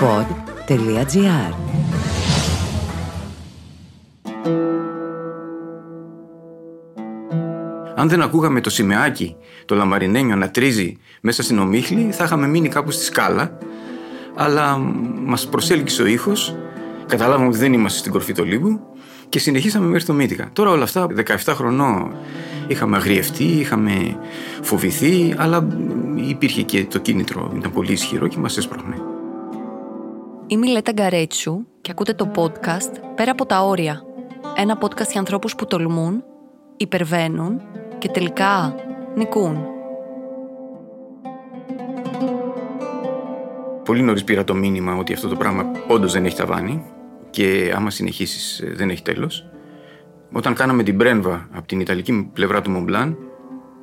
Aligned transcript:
pod.gr 0.00 1.54
Αν 7.94 8.08
δεν 8.08 8.22
ακούγαμε 8.22 8.60
το 8.60 8.70
σημαίακι, 8.70 9.36
το 9.64 9.74
λαμαρινένιο 9.74 10.36
να 10.36 10.50
τρίζει 10.50 10.96
μέσα 11.20 11.42
στην 11.42 11.58
ομίχλη, 11.58 12.10
θα 12.12 12.24
είχαμε 12.24 12.46
μείνει 12.46 12.68
κάπου 12.68 12.90
στη 12.90 13.04
σκάλα. 13.04 13.58
Αλλά 14.34 14.78
μας 15.24 15.46
προσέλκυσε 15.48 16.02
ο 16.02 16.06
ήχος, 16.06 16.56
καταλάβαμε 17.06 17.48
ότι 17.48 17.58
δεν 17.58 17.72
είμαστε 17.72 17.98
στην 17.98 18.12
κορφή 18.12 18.32
του 18.32 18.44
Λίμπου 18.44 18.80
και 19.28 19.38
συνεχίσαμε 19.38 19.86
μέχρι 19.86 20.04
το 20.04 20.12
Μύτικα. 20.12 20.48
Τώρα 20.52 20.70
όλα 20.70 20.82
αυτά, 20.82 21.06
17 21.26 21.52
χρονών, 21.54 22.16
είχαμε 22.66 22.96
αγριευτεί, 22.96 23.44
είχαμε 23.44 24.18
φοβηθεί, 24.62 25.34
αλλά 25.36 25.68
υπήρχε 26.14 26.62
και 26.62 26.84
το 26.84 26.98
κίνητρο, 26.98 27.52
ήταν 27.56 27.72
πολύ 27.72 27.92
ισχυρό 27.92 28.26
και 28.26 28.38
μας 28.38 28.56
έσπροχνε. 28.56 29.07
Είμαι 30.50 30.66
η 30.68 30.70
Λέτα 30.70 30.92
Γκαρέτσου 30.92 31.66
και 31.80 31.90
ακούτε 31.90 32.12
το 32.12 32.30
podcast 32.34 32.92
«Πέρα 33.14 33.30
από 33.30 33.46
τα 33.46 33.60
όρια». 33.60 34.02
Ένα 34.56 34.78
podcast 34.80 35.10
για 35.10 35.20
ανθρώπους 35.20 35.54
που 35.54 35.66
τολμούν, 35.66 36.24
υπερβαίνουν 36.76 37.60
και 37.98 38.08
τελικά 38.08 38.74
νικούν. 39.16 39.64
Πολύ 43.84 44.02
νωρίς 44.02 44.24
πήρα 44.24 44.44
το 44.44 44.54
μήνυμα 44.54 44.96
ότι 44.96 45.12
αυτό 45.12 45.28
το 45.28 45.36
πράγμα 45.36 45.70
όντως 45.88 46.12
δεν 46.12 46.24
έχει 46.24 46.36
ταβάνι 46.36 46.84
και 47.30 47.72
άμα 47.76 47.90
συνεχίσεις 47.90 48.62
δεν 48.74 48.90
έχει 48.90 49.02
τέλος. 49.02 49.48
Όταν 50.32 50.54
κάναμε 50.54 50.82
την 50.82 50.96
πρέμβα 50.96 51.48
από 51.52 51.66
την 51.66 51.80
Ιταλική 51.80 52.30
πλευρά 52.32 52.60
του 52.60 52.70
Μομπλάν, 52.70 53.16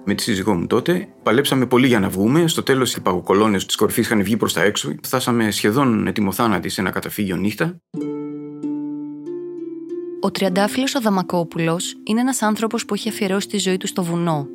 με 0.05 0.13
τη 0.13 0.21
σύζυγό 0.21 0.53
μου 0.53 0.67
τότε, 0.67 1.07
παλέψαμε 1.23 1.65
πολύ 1.65 1.87
για 1.87 1.99
να 1.99 2.09
βγούμε. 2.09 2.47
Στο 2.47 2.63
τέλος, 2.63 2.95
οι 2.95 3.01
παγοκολόνε 3.01 3.57
της 3.57 3.75
κορφή 3.75 3.99
είχαν 3.99 4.23
βγει 4.23 4.37
προς 4.37 4.53
τα 4.53 4.63
έξω. 4.63 4.95
Φτάσαμε 5.03 5.51
σχεδόν 5.51 6.07
ετοιμοθάνατοι 6.07 6.69
σε 6.69 6.81
ένα 6.81 6.89
καταφύγιο 6.89 7.35
νύχτα. 7.35 7.77
Ο 10.21 10.31
Τριαντάφυλλος 10.31 10.95
Αδαμακόπουλος 10.95 11.95
είναι 12.03 12.19
ένας 12.19 12.41
άνθρωπος 12.41 12.85
που 12.85 12.93
έχει 12.93 13.09
αφιερώσει 13.09 13.47
τη 13.47 13.57
ζωή 13.57 13.77
του 13.77 13.87
στο 13.87 14.03
βουνό, 14.03 14.47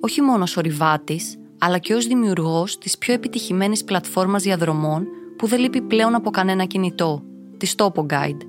όχι 0.00 0.20
μόνος 0.20 0.50
ως 0.50 0.56
ορειβάτης, 0.56 1.36
αλλά 1.58 1.78
και 1.78 1.94
ως 1.94 2.06
δημιουργός 2.06 2.78
της 2.78 2.98
πιο 2.98 3.14
επιτυχημένης 3.14 3.84
πλατφόρμας 3.84 4.42
διαδρομών 4.42 5.06
που 5.36 5.46
δεν 5.46 5.60
λείπει 5.60 5.80
πλέον 5.80 6.14
από 6.14 6.30
κανένα 6.30 6.64
κινητό, 6.64 7.22
της 7.56 7.74
Topo 7.76 8.06
Guide. 8.06 8.40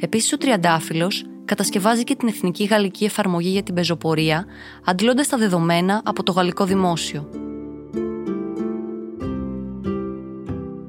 Επίσης 0.00 0.32
ο 0.32 0.36
Τριαντάφυλλος 0.36 1.24
κατασκευάζει 1.44 2.04
και 2.04 2.14
την 2.14 2.28
εθνική 2.28 2.64
γαλλική 2.64 3.04
εφαρμογή 3.04 3.48
για 3.48 3.62
την 3.62 3.74
πεζοπορία, 3.74 4.44
αντλώντας 4.84 5.28
τα 5.28 5.36
δεδομένα 5.36 6.00
από 6.04 6.22
το 6.22 6.32
γαλλικό 6.32 6.64
δημόσιο. 6.64 7.28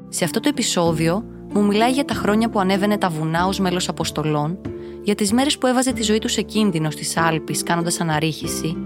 Σε 0.10 0.24
αυτό 0.24 0.40
το 0.40 0.50
επεισόδιο 0.50 1.24
μου 1.54 1.66
μιλάει 1.66 1.92
για 1.92 2.06
τα 2.06 2.14
χρόνια 2.14 2.50
που 2.50 2.60
ανέβαινε 2.60 2.98
τα 2.98 3.10
βουνά 3.10 3.46
ως 3.46 3.60
μέλος 3.60 3.90
αποστολών, 3.90 4.58
για 5.04 5.16
τις 5.16 5.32
μέρες 5.34 5.58
που 5.58 5.68
έβαζε 5.68 5.94
τη 5.94 6.04
ζωή 6.04 6.20
του 6.20 6.28
σε 6.28 6.42
κίνδυνο 6.42 6.92
στις 6.92 7.18
Άλπεις 7.18 7.64
κάνοντας 7.64 8.00
αναρρίχηση, 8.00 8.78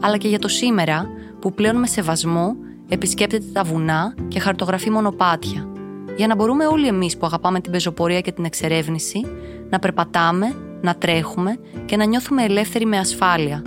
αλλά 0.00 0.16
και 0.16 0.28
για 0.28 0.38
το 0.38 0.48
σήμερα 0.48 1.06
που 1.40 1.54
πλέον 1.54 1.76
με 1.76 1.86
σεβασμό 1.86 2.56
επισκέπτεται 2.88 3.46
τα 3.52 3.62
βουνά 3.62 4.14
και 4.28 4.38
χαρτογραφεί 4.38 4.90
μονοπάτια, 4.90 5.68
για 6.16 6.26
να 6.26 6.34
μπορούμε 6.34 6.66
όλοι 6.66 6.86
εμείς 6.86 7.16
που 7.16 7.26
αγαπάμε 7.26 7.60
την 7.60 7.72
πεζοπορία 7.72 8.20
και 8.20 8.32
την 8.32 8.44
εξερεύνηση 8.44 9.26
να 9.72 9.78
περπατάμε, 9.78 10.54
να 10.80 10.94
τρέχουμε 10.94 11.58
και 11.84 11.96
να 11.96 12.04
νιώθουμε 12.04 12.42
ελεύθεροι 12.42 12.86
με 12.86 12.98
ασφάλεια. 12.98 13.62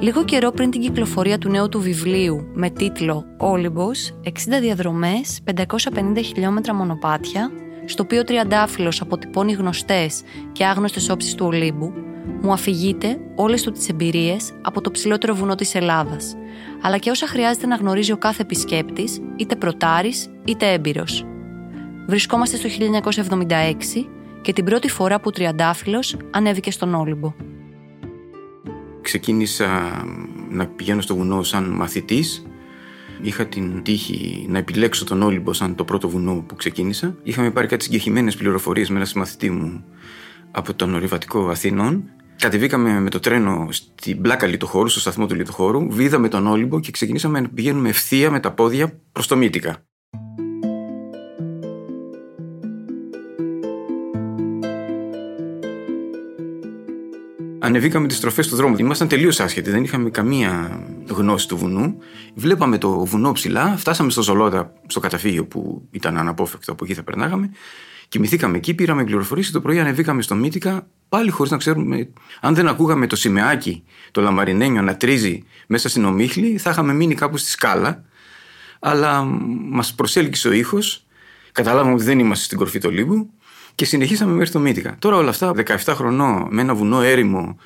Λίγο 0.00 0.24
καιρό 0.24 0.50
πριν 0.50 0.70
την 0.70 0.80
κυκλοφορία 0.80 1.38
του 1.38 1.48
νέου 1.48 1.68
του 1.68 1.80
βιβλίου 1.80 2.48
με 2.54 2.70
τίτλο 2.70 3.24
«Όλυμπος, 3.38 4.18
60 4.24 4.30
διαδρομές, 4.60 5.40
550 5.44 6.22
χιλιόμετρα 6.24 6.74
μονοπάτια», 6.74 7.50
στο 7.84 8.02
οποίο 8.02 8.20
ο 8.20 8.24
Τριαντάφυλλος 8.24 9.00
αποτυπώνει 9.00 9.52
γνωστές 9.52 10.22
και 10.52 10.64
άγνωστες 10.64 11.10
όψεις 11.10 11.34
του 11.34 11.46
Ολύμπου, 11.46 11.92
μου 12.40 12.52
αφηγείται 12.52 13.18
όλες 13.34 13.62
του 13.62 13.72
τις 13.72 13.88
εμπειρίες 13.88 14.52
από 14.62 14.80
το 14.80 14.90
ψηλότερο 14.90 15.34
βουνό 15.34 15.54
της 15.54 15.74
Ελλάδας, 15.74 16.36
αλλά 16.82 16.98
και 16.98 17.10
όσα 17.10 17.26
χρειάζεται 17.26 17.66
να 17.66 17.76
γνωρίζει 17.76 18.12
ο 18.12 18.18
κάθε 18.18 18.42
επισκέπτης, 18.42 19.20
είτε 19.36 19.56
προτάρης 19.56 20.30
είτε 20.44 20.72
έμπειρος. 20.72 21.26
Βρισκόμαστε 22.08 22.56
στο 22.56 22.68
1976 22.68 24.06
και 24.40 24.52
την 24.52 24.64
πρώτη 24.64 24.88
φορά 24.88 25.16
που 25.16 25.24
ο 25.26 25.30
Τριαντάφυλλος 25.30 26.16
ανέβηκε 26.30 26.70
στον 26.70 26.94
Όλυμπο. 26.94 27.34
Ξεκίνησα 29.02 29.68
να 30.50 30.66
πηγαίνω 30.66 31.00
στο 31.00 31.16
βουνό 31.16 31.42
σαν 31.42 31.64
μαθητής 31.64 32.42
Είχα 33.22 33.46
την 33.46 33.82
τύχη 33.82 34.46
να 34.48 34.58
επιλέξω 34.58 35.04
τον 35.04 35.22
Όλυμπο 35.22 35.52
σαν 35.52 35.74
το 35.74 35.84
πρώτο 35.84 36.08
βουνό 36.08 36.44
που 36.48 36.54
ξεκίνησα. 36.54 37.16
Είχαμε 37.22 37.50
πάρει 37.50 37.66
κάτι 37.66 37.84
συγκεκριμένες 37.84 38.36
πληροφορίες 38.36 38.90
με 38.90 38.96
ένα 38.96 39.04
συμμαθητή 39.04 39.50
μου 39.50 39.84
από 40.50 40.74
τον 40.74 40.94
ορειβατικό 40.94 41.48
Αθήνων. 41.48 42.04
Κατεβήκαμε 42.36 43.00
με 43.00 43.10
το 43.10 43.20
τρένο 43.20 43.68
στην 43.70 44.20
πλάκα 44.20 44.46
λιτοχώρου, 44.46 44.88
στο 44.88 45.00
σταθμό 45.00 45.26
του 45.26 45.34
λιτοχώρου, 45.34 45.90
βίδαμε 45.90 46.28
τον 46.28 46.46
Όλυμπο 46.46 46.80
και 46.80 46.90
ξεκινήσαμε 46.90 47.40
να 47.40 47.48
πηγαίνουμε 47.48 47.88
ευθεία 47.88 48.30
με 48.30 48.40
τα 48.40 48.52
πόδια 48.52 49.00
προς 49.12 49.26
το 49.26 49.36
Μύτικα. 49.36 49.87
Ανεβήκαμε 57.68 58.06
τις 58.06 58.16
στροφές 58.16 58.48
του 58.48 58.56
δρόμου. 58.56 58.76
Ήμασταν 58.78 59.08
τελείως 59.08 59.40
άσχετοι, 59.40 59.70
δεν 59.70 59.84
είχαμε 59.84 60.10
καμία 60.10 60.80
γνώση 61.08 61.48
του 61.48 61.56
βουνού. 61.56 61.98
Βλέπαμε 62.34 62.78
το 62.78 63.04
βουνό 63.04 63.32
ψηλά, 63.32 63.76
φτάσαμε 63.76 64.10
στο 64.10 64.22
Ζολότα, 64.22 64.72
στο 64.86 65.00
καταφύγιο 65.00 65.44
που 65.44 65.88
ήταν 65.90 66.16
αναπόφευκτο, 66.16 66.72
από 66.72 66.84
εκεί 66.84 66.94
θα 66.94 67.02
περνάγαμε. 67.02 67.50
Κοιμηθήκαμε 68.08 68.56
εκεί, 68.56 68.74
πήραμε 68.74 69.04
πληροφορίες 69.04 69.50
το 69.50 69.60
πρωί 69.60 69.80
ανεβήκαμε 69.80 70.22
στο 70.22 70.34
Μύτικα, 70.34 70.86
πάλι 71.08 71.30
χωρίς 71.30 71.50
να 71.52 71.58
ξέρουμε. 71.58 72.08
Αν 72.40 72.54
δεν 72.54 72.68
ακούγαμε 72.68 73.06
το 73.06 73.16
σημαίακι, 73.16 73.84
το 74.10 74.20
λαμαρινένιο 74.20 74.82
να 74.82 74.96
τρίζει 74.96 75.44
μέσα 75.66 75.88
στην 75.88 76.04
ομίχλη, 76.04 76.58
θα 76.58 76.70
είχαμε 76.70 76.92
μείνει 76.92 77.14
κάπου 77.14 77.36
στη 77.36 77.50
σκάλα. 77.50 78.04
Αλλά 78.78 79.22
μας 79.70 79.94
προσέλκυσε 79.94 80.48
ο 80.48 80.52
ήχος, 80.52 81.06
καταλάβαμε 81.52 81.94
ότι 81.94 82.04
δεν 82.04 82.18
είμαστε 82.18 82.44
στην 82.44 82.58
κορφή 82.58 82.78
του 82.78 82.90
Λίμπου 82.90 83.30
και 83.78 83.84
συνεχίσαμε 83.84 84.32
μέχρι 84.32 84.52
το 84.52 84.58
Μύτικα. 84.58 84.96
Τώρα 84.98 85.16
όλα 85.16 85.28
αυτά, 85.28 85.52
17 85.66 85.76
χρονών, 85.86 86.48
με 86.50 86.60
ένα 86.60 86.74
βουνό 86.74 87.00
έρημο, 87.02 87.58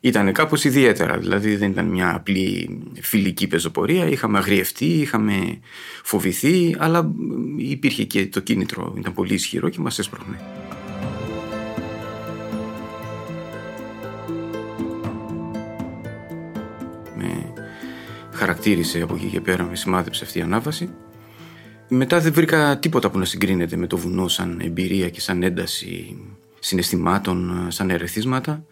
ήταν 0.00 0.32
κάπως 0.32 0.64
ιδιαίτερα. 0.64 1.18
Δηλαδή 1.18 1.56
δεν 1.56 1.70
ήταν 1.70 1.86
μια 1.86 2.14
απλή 2.14 2.78
φιλική 3.00 3.46
πεζοπορία. 3.46 4.06
Είχαμε 4.06 4.38
αγριευτεί, 4.38 4.84
είχαμε 4.84 5.60
φοβηθεί, 6.02 6.76
αλλά 6.78 7.10
υπήρχε 7.56 8.04
και 8.04 8.26
το 8.26 8.40
κίνητρο. 8.40 8.94
Ήταν 8.98 9.14
πολύ 9.14 9.34
ισχυρό 9.34 9.68
και 9.68 9.80
μας 9.80 9.98
έσπροχνε. 9.98 10.40
Με 17.16 17.52
χαρακτήρισε 18.32 19.00
από 19.00 19.14
εκεί 19.14 19.26
και 19.26 19.40
πέρα, 19.40 19.64
με 19.64 19.76
σημάδεψε 19.76 20.24
αυτή 20.24 20.38
η 20.38 20.42
ανάβαση. 20.42 20.90
Μετά 21.92 22.20
δεν 22.20 22.32
βρήκα 22.32 22.78
τίποτα 22.78 23.10
που 23.10 23.18
να 23.18 23.24
συγκρίνεται 23.24 23.76
με 23.76 23.86
το 23.86 23.96
βουνό 23.96 24.28
σαν 24.28 24.60
εμπειρία 24.60 25.08
και 25.08 25.20
σαν 25.20 25.42
ένταση 25.42 26.18
συναισθημάτων, 26.58 27.66
σαν 27.70 27.90
ερεθίσματα. 27.90 28.64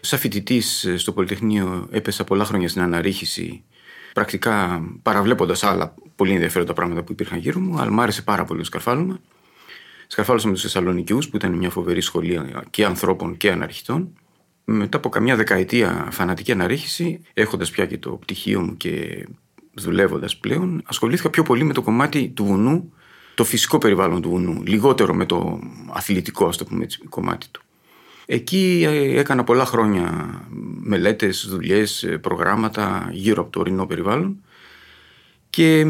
Σαν 0.00 0.18
φοιτητής 0.18 0.88
στο 0.96 1.12
Πολυτεχνείο 1.12 1.88
έπεσα 1.90 2.24
πολλά 2.24 2.44
χρόνια 2.44 2.68
στην 2.68 2.82
αναρρίχηση, 2.82 3.64
πρακτικά 4.12 4.82
παραβλέποντας 5.02 5.62
άλλα 5.62 5.94
πολύ 6.16 6.32
ενδιαφέροντα 6.32 6.72
πράγματα 6.72 7.02
που 7.02 7.12
υπήρχαν 7.12 7.38
γύρω 7.38 7.60
μου, 7.60 7.78
αλλά 7.78 7.90
μου 7.90 8.00
άρεσε 8.00 8.22
πάρα 8.22 8.44
πολύ 8.44 8.58
το 8.58 8.66
σκαρφάλωμα. 8.66 9.20
Σκαρφάλωσα 10.06 10.46
με 10.46 10.52
τους 10.52 10.62
Θεσσαλονικιούς, 10.62 11.28
που 11.28 11.36
ήταν 11.36 11.52
μια 11.52 11.70
φοβερή 11.70 12.00
σχολεία 12.00 12.64
και 12.70 12.84
ανθρώπων 12.84 13.36
και 13.36 13.50
αναρχητών. 13.50 14.12
Μετά 14.64 14.96
από 14.96 15.08
καμιά 15.08 15.36
δεκαετία 15.36 16.08
φανατική 16.10 16.52
αναρρίχηση, 16.52 17.20
έχοντας 17.34 17.70
πια 17.70 17.86
και 17.86 17.98
το 17.98 18.10
πτυχίο 18.10 18.60
μου 18.60 18.76
και 18.76 19.26
δουλεύοντας 19.76 20.36
πλέον, 20.36 20.82
ασχολήθηκα 20.84 21.30
πιο 21.30 21.42
πολύ 21.42 21.64
με 21.64 21.72
το 21.72 21.82
κομμάτι 21.82 22.28
του 22.28 22.44
βουνού, 22.44 22.92
το 23.34 23.44
φυσικό 23.44 23.78
περιβάλλον 23.78 24.22
του 24.22 24.28
βουνού, 24.28 24.62
λιγότερο 24.66 25.14
με 25.14 25.26
το 25.26 25.58
αθλητικό, 25.92 26.46
ας 26.46 26.56
το 26.56 26.64
πούμε 26.64 26.84
έτσι, 26.84 27.00
κομμάτι 27.08 27.46
του. 27.50 27.60
Εκεί 28.26 28.82
ε, 28.86 29.18
έκανα 29.18 29.44
πολλά 29.44 29.64
χρόνια 29.64 30.30
μελέτες, 30.80 31.46
δουλειές, 31.48 32.02
ε, 32.02 32.18
προγράμματα 32.18 33.08
γύρω 33.12 33.42
από 33.42 33.50
το 33.50 33.60
ορεινό 33.60 33.86
περιβάλλον 33.86 34.42
και 35.50 35.86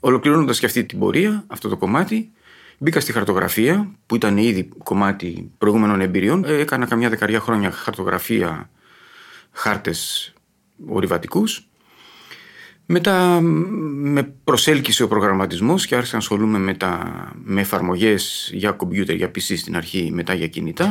ολοκληρώνοντας 0.00 0.58
και 0.58 0.66
αυτή 0.66 0.84
την 0.84 0.98
πορεία, 0.98 1.44
αυτό 1.46 1.68
το 1.68 1.76
κομμάτι, 1.76 2.32
μπήκα 2.78 3.00
στη 3.00 3.12
χαρτογραφία 3.12 3.90
που 4.06 4.14
ήταν 4.14 4.36
ήδη 4.36 4.68
κομμάτι 4.82 5.50
προηγούμενων 5.58 6.00
εμπειριών. 6.00 6.44
Ε, 6.44 6.54
έκανα 6.54 6.86
καμιά 6.86 7.08
δεκαριά 7.08 7.40
χρόνια 7.40 7.70
χαρτογραφία, 7.70 8.70
χάρτες 9.52 10.32
ορειβατικούς 10.86 11.68
μετά 12.86 13.40
με 13.40 14.22
προσέλκυσε 14.44 15.02
ο 15.02 15.08
προγραμματισμός 15.08 15.86
και 15.86 15.94
άρχισα 15.94 16.12
να 16.12 16.18
ασχολούμαι 16.18 16.58
με, 16.58 16.74
τα, 16.74 17.12
με 17.44 17.60
εφαρμογές 17.60 18.50
για 18.52 18.70
κομπιούτερ, 18.70 19.14
για 19.14 19.28
PC 19.28 19.56
στην 19.56 19.76
αρχή, 19.76 20.10
μετά 20.12 20.34
για 20.34 20.46
κινητά. 20.46 20.90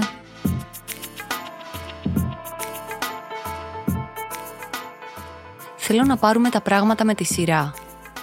Θέλω 5.75 6.03
να 6.03 6.17
πάρουμε 6.17 6.49
τα 6.49 6.61
πράγματα 6.61 7.05
με 7.05 7.13
τη 7.13 7.23
σειρά. 7.23 7.73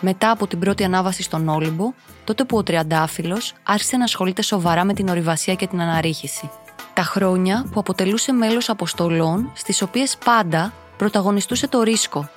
μετά 0.01 0.31
από 0.31 0.47
την 0.47 0.59
πρώτη 0.59 0.85
ανάβαση 0.85 1.23
στον 1.23 1.49
Όλυμπο, 1.49 1.93
τότε 2.25 2.45
που 2.45 2.57
ο 2.57 2.63
Τριαντάφυλλος 2.63 3.55
άρχισε 3.63 3.97
να 3.97 4.05
ασχολείται 4.05 4.43
σοβαρά 4.43 4.85
με 4.85 4.95
την 4.95 5.09
ορειβασία 5.09 5.55
και 5.55 5.67
την 5.67 5.81
αναρρίχηση. 5.81 6.51
Τα 6.95 7.03
χρόνια 7.03 7.67
που 7.73 7.81
αποτελούσε 7.81 8.33
μέλος 8.33 8.69
αποστολών, 8.69 9.51
στις 9.55 9.83
οποίες 9.83 10.19
πάντα 10.25 10.73
πρωταγωνιστούσε 10.97 11.69
το 11.69 11.83
ρίσκο. 11.83 12.31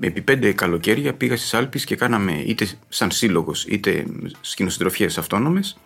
Επί 0.00 0.22
πέντε 0.22 0.52
καλοκαίρια 0.52 1.14
πήγα 1.14 1.36
στις 1.36 1.54
Άλπεις 1.54 1.84
και 1.84 1.96
κάναμε 1.96 2.32
είτε 2.32 2.68
σαν 2.88 3.10
σύλλογος 3.10 3.64
είτε 3.66 4.04
σκηνοσυντροφιέ 4.40 5.06
αυτόνομες. 5.06 5.78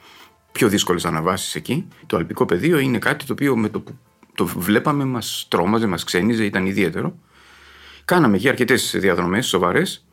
Πιο 0.52 0.68
δύσκολες 0.68 1.04
αναβάσεις 1.04 1.54
εκεί. 1.54 1.88
Το 2.06 2.16
αλπικό 2.16 2.44
πεδίο 2.44 2.78
είναι 2.78 2.98
κάτι 2.98 3.24
το 3.24 3.32
οποίο 3.32 3.56
με 3.56 3.68
το 3.68 3.80
που 3.80 3.98
το 4.34 4.46
βλέπαμε 4.46 5.04
μας 5.04 5.46
τρόμαζε, 5.48 5.86
μας 5.86 6.04
ξένιζε, 6.04 6.44
ήταν 6.44 6.66
ιδιαίτερο. 6.66 7.18
Κάναμε 8.04 8.36
εκεί 8.36 8.48
αρκετές 8.48 8.94
διαδρομές 8.98 9.46
σοβαρές. 9.46 10.06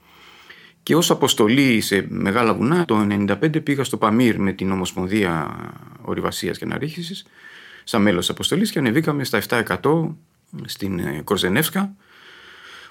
Και 0.83 0.95
ως 0.95 1.11
αποστολή 1.11 1.81
σε 1.81 2.05
μεγάλα 2.09 2.53
βουνά, 2.53 2.85
το 2.85 3.07
1995 3.09 3.63
πήγα 3.63 3.83
στο 3.83 3.97
Παμύρ 3.97 4.39
με 4.39 4.51
την 4.51 4.71
Ομοσπονδία 4.71 5.55
Ορειβασίας 6.01 6.57
και 6.57 6.63
Αναρρίχησης, 6.63 7.25
σαν 7.83 8.01
μέλος 8.01 8.29
αποστολής 8.29 8.71
και 8.71 8.79
ανεβήκαμε 8.79 9.23
στα 9.23 9.41
7% 9.49 10.15
στην 10.65 10.99
ε, 10.99 11.21
Κορζενεύσκα, 11.23 11.95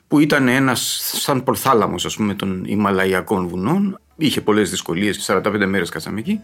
που 0.08 0.18
ήταν 0.18 0.48
ένας 0.48 1.00
σαν 1.20 1.42
προθάλαμο, 1.42 1.94
ας 2.04 2.16
πούμε, 2.16 2.34
των 2.34 2.64
Ιμαλαϊκών 2.64 3.48
βουνών. 3.48 3.98
Είχε 4.16 4.40
πολλές 4.40 4.70
δυσκολίες, 4.70 5.18
45 5.26 5.66
μέρες 5.66 5.88
κάτσαμε 5.88 6.18
εκεί. 6.18 6.40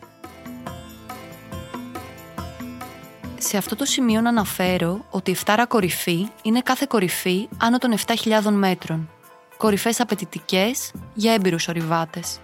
Σε 3.38 3.56
αυτό 3.56 3.76
το 3.76 3.84
σημείο 3.84 4.20
να 4.20 4.28
αναφέρω 4.28 5.04
ότι 5.10 5.30
η 5.30 5.34
φτάρα 5.34 5.66
κορυφή 5.66 6.28
είναι 6.42 6.60
κάθε 6.60 6.86
κορυφή 6.88 7.48
άνω 7.58 7.78
των 7.78 7.94
7.000 8.06 8.52
μέτρων. 8.52 9.10
Κορυφές 9.56 10.00
απαιτητικές 10.00 10.92
για 11.14 11.32
έμπειρους 11.32 11.68
ορειβάτες. 11.68 12.40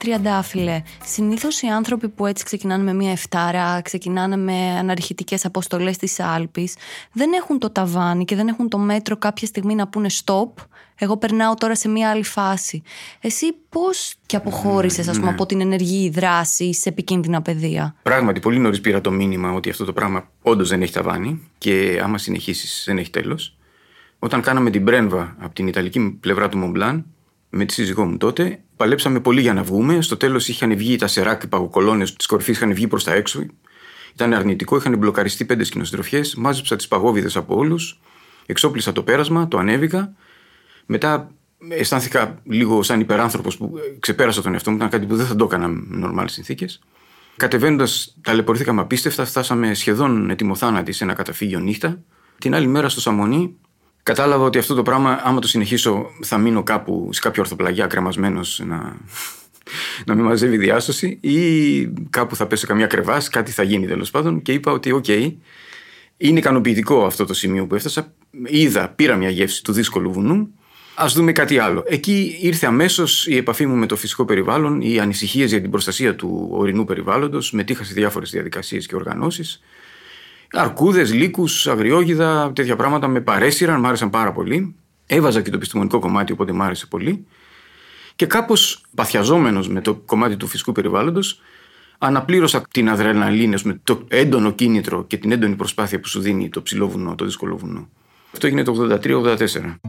Τριαντάφυλλε, 0.00 0.82
συνήθως 1.04 1.62
οι 1.62 1.66
άνθρωποι 1.66 2.08
που 2.08 2.26
έτσι 2.26 2.44
ξεκινάνε 2.44 2.82
με 2.82 2.94
μία 2.94 3.10
εφτάρα, 3.10 3.80
ξεκινάνε 3.82 4.36
με 4.36 4.78
αναρχητικές 4.78 5.44
αποστολές 5.44 5.96
της 5.96 6.20
Άλπης, 6.20 6.74
δεν 7.12 7.32
έχουν 7.32 7.58
το 7.58 7.70
ταβάνι 7.70 8.24
και 8.24 8.36
δεν 8.36 8.48
έχουν 8.48 8.68
το 8.68 8.78
μέτρο 8.78 9.16
κάποια 9.16 9.46
στιγμή 9.46 9.74
να 9.74 9.88
πούνε 9.88 10.08
stop, 10.24 10.52
εγώ 10.94 11.16
περνάω 11.16 11.54
τώρα 11.54 11.74
σε 11.74 11.88
μία 11.88 12.10
άλλη 12.10 12.24
φάση. 12.24 12.82
Εσύ 13.20 13.46
πώς 13.68 14.14
και 14.26 14.36
αποχώρησες 14.36 15.08
ας 15.08 15.14
πούμε, 15.16 15.26
ναι. 15.26 15.32
από 15.32 15.46
την 15.46 15.60
ενεργή 15.60 16.10
δράση 16.10 16.74
σε 16.74 16.88
επικίνδυνα 16.88 17.42
πεδία; 17.42 17.94
Πράγματι, 18.02 18.40
πολύ 18.40 18.58
νωρίς 18.58 18.80
πήρα 18.80 19.00
το 19.00 19.10
μήνυμα 19.10 19.52
ότι 19.52 19.70
αυτό 19.70 19.84
το 19.84 19.92
πράγμα 19.92 20.28
όντως 20.42 20.68
δεν 20.68 20.82
έχει 20.82 20.92
ταβάνι 20.92 21.50
και 21.58 22.00
άμα 22.04 22.18
συνεχίσεις 22.18 22.84
δεν 22.86 22.98
έχει 22.98 23.10
τέλος. 23.10 23.56
Όταν 24.18 24.40
κάναμε 24.40 24.70
την 24.70 24.84
πρέμβα 24.84 25.36
από 25.38 25.54
την 25.54 25.66
Ιταλική 25.66 26.18
πλευρά 26.20 26.48
του 26.48 26.58
Μομπλάν, 26.58 27.06
με 27.50 27.64
τη 27.64 27.72
σύζυγό 27.72 28.04
μου 28.04 28.16
τότε, 28.16 28.60
παλέψαμε 28.76 29.20
πολύ 29.20 29.40
για 29.40 29.54
να 29.54 29.62
βγούμε. 29.62 30.02
Στο 30.02 30.16
τέλος 30.16 30.48
είχαν 30.48 30.76
βγει 30.76 30.96
τα 30.96 31.06
σεράκ, 31.06 31.42
οι 31.42 31.46
παγοκολόνες 31.46 32.14
της 32.14 32.26
κορυφής 32.26 32.56
είχαν 32.56 32.74
βγει 32.74 32.86
προς 32.86 33.04
τα 33.04 33.12
έξω. 33.12 33.46
Ήταν 34.14 34.34
αρνητικό, 34.34 34.76
είχαν 34.76 34.98
μπλοκαριστεί 34.98 35.44
πέντε 35.44 35.64
σκηνοστροφιές. 35.64 36.34
Μάζεψα 36.34 36.76
τις 36.76 36.88
παγόβιδες 36.88 37.36
από 37.36 37.56
όλους. 37.56 38.00
Εξόπλισα 38.46 38.92
το 38.92 39.02
πέρασμα, 39.02 39.48
το 39.48 39.58
ανέβηκα. 39.58 40.14
Μετά 40.86 41.30
αισθάνθηκα 41.68 42.40
λίγο 42.44 42.82
σαν 42.82 43.00
υπεράνθρωπος 43.00 43.56
που 43.56 43.72
ξεπέρασα 43.98 44.42
τον 44.42 44.52
εαυτό 44.52 44.70
μου. 44.70 44.76
Ήταν 44.76 44.88
κάτι 44.88 45.06
που 45.06 45.16
δεν 45.16 45.26
θα 45.26 45.36
το 45.36 45.44
έκανα 45.44 45.68
με 45.68 45.96
νορμάλ 45.96 46.28
συνθήκες. 46.28 46.80
Κατεβαίνοντας, 47.36 48.16
ταλαιπωρηθήκαμε 48.20 48.80
απίστευτα. 48.80 49.24
Φτάσαμε 49.24 49.74
σχεδόν 49.74 50.30
ετοιμοθάνατοι 50.30 50.92
σε 50.92 51.04
ένα 51.04 51.12
καταφύγιο 51.12 51.58
νύχτα. 51.58 52.00
Την 52.38 52.54
άλλη 52.54 52.66
μέρα 52.66 52.88
στο 52.88 53.00
Σαμονί 53.00 53.56
κατάλαβα 54.02 54.44
ότι 54.44 54.58
αυτό 54.58 54.74
το 54.74 54.82
πράγμα, 54.82 55.20
άμα 55.22 55.40
το 55.40 55.48
συνεχίσω, 55.48 56.06
θα 56.22 56.38
μείνω 56.38 56.62
κάπου 56.62 57.08
σε 57.12 57.20
κάποια 57.20 57.42
ορθοπλαγιά 57.42 57.86
κρεμασμένος 57.86 58.62
να, 58.64 58.76
να 60.06 60.14
με 60.14 60.24
μαζεύει 60.24 60.52
η 60.52 60.56
διάσωση 60.56 61.18
ή 61.20 61.86
κάπου 62.10 62.36
θα 62.36 62.46
πέσω 62.46 62.66
καμιά 62.66 62.86
crevasse, 62.86 63.28
κάτι 63.28 63.50
θα 63.50 63.62
γίνει 63.62 63.86
τέλος 63.86 64.10
πάντων. 64.10 64.42
Και 64.42 64.52
είπα 64.52 64.72
ότι, 64.72 64.92
οκ, 64.92 65.08
είναι 66.16 66.38
ικανοποιητικό 66.38 67.04
αυτό 67.04 67.24
το 67.24 67.34
σημείο 67.34 67.66
που 67.66 67.74
έφτασα. 67.74 68.12
Είδα, 68.44 68.88
πήρα 68.88 69.16
μια 69.16 69.30
γεύση 69.30 69.64
του 69.64 69.72
δύσκολου 69.72 70.12
βουνού. 70.12 70.54
Ας 70.94 71.06
δούμε 71.08 71.32
κάτι 71.32 71.58
άλλο. 71.58 71.84
Εκεί 71.86 72.38
ήρθε 72.40 72.66
αμέσως 72.66 73.26
η 73.26 73.36
επαφή 73.36 73.66
μου 73.66 73.74
με 73.74 73.86
το 73.86 73.96
φυσικό 73.96 74.24
περιβάλλον, 74.24 74.80
οι 74.80 74.98
ανησυχίες 74.98 75.50
για 75.50 75.60
την 75.60 75.70
προστασία 75.70 76.14
του 76.14 76.48
ορεινού 76.52 76.84
περιβάλλοντος. 76.84 77.52
Μετείχα 77.52 77.84
σε 77.84 77.92
διάφορες 77.92 78.30
διαδικασίες 78.30 78.86
και 78.86 78.94
οργανώσεις. 78.94 79.60
Αρκούδε, 80.52 81.04
λύκους, 81.04 81.66
αγριόγιδα, 81.66 82.52
τέτοια 82.54 82.76
πράγματα 82.76 83.08
με 83.08 83.20
παρέσυραν, 83.20 83.80
μ' 83.80 83.86
άρεσαν 83.86 84.10
πάρα 84.10 84.32
πολύ. 84.32 84.74
Έβαζα 85.06 85.40
και 85.40 85.50
το 85.50 85.56
επιστημονικό 85.56 85.98
κομμάτι, 85.98 86.32
οπότε 86.32 86.52
μ' 86.52 86.62
άρεσε 86.62 86.86
πολύ. 86.86 87.26
Και 88.16 88.26
κάπως 88.26 88.84
παθιαζόμενος 88.94 89.68
με 89.68 89.80
το 89.80 89.94
κομμάτι 89.94 90.36
του 90.36 90.46
φυσικού 90.46 90.72
περιβάλλοντος, 90.72 91.40
αναπλήρωσα 91.98 92.62
την 92.70 92.88
αδρεναλίνη, 92.88 93.56
με 93.64 93.80
το 93.82 94.04
έντονο 94.08 94.50
κίνητρο 94.50 95.04
και 95.04 95.16
την 95.16 95.32
έντονη 95.32 95.54
προσπάθεια 95.54 96.00
που 96.00 96.08
σου 96.08 96.20
δίνει 96.20 96.48
το 96.48 96.62
ψηλό 96.62 96.88
βουνό, 96.88 97.14
το 97.14 97.24
δύσκολο 97.24 97.56
βουνό. 97.56 97.88
Αυτό 98.32 98.46
έγινε 98.46 98.62
το 98.62 98.98
83-84. 99.02 99.80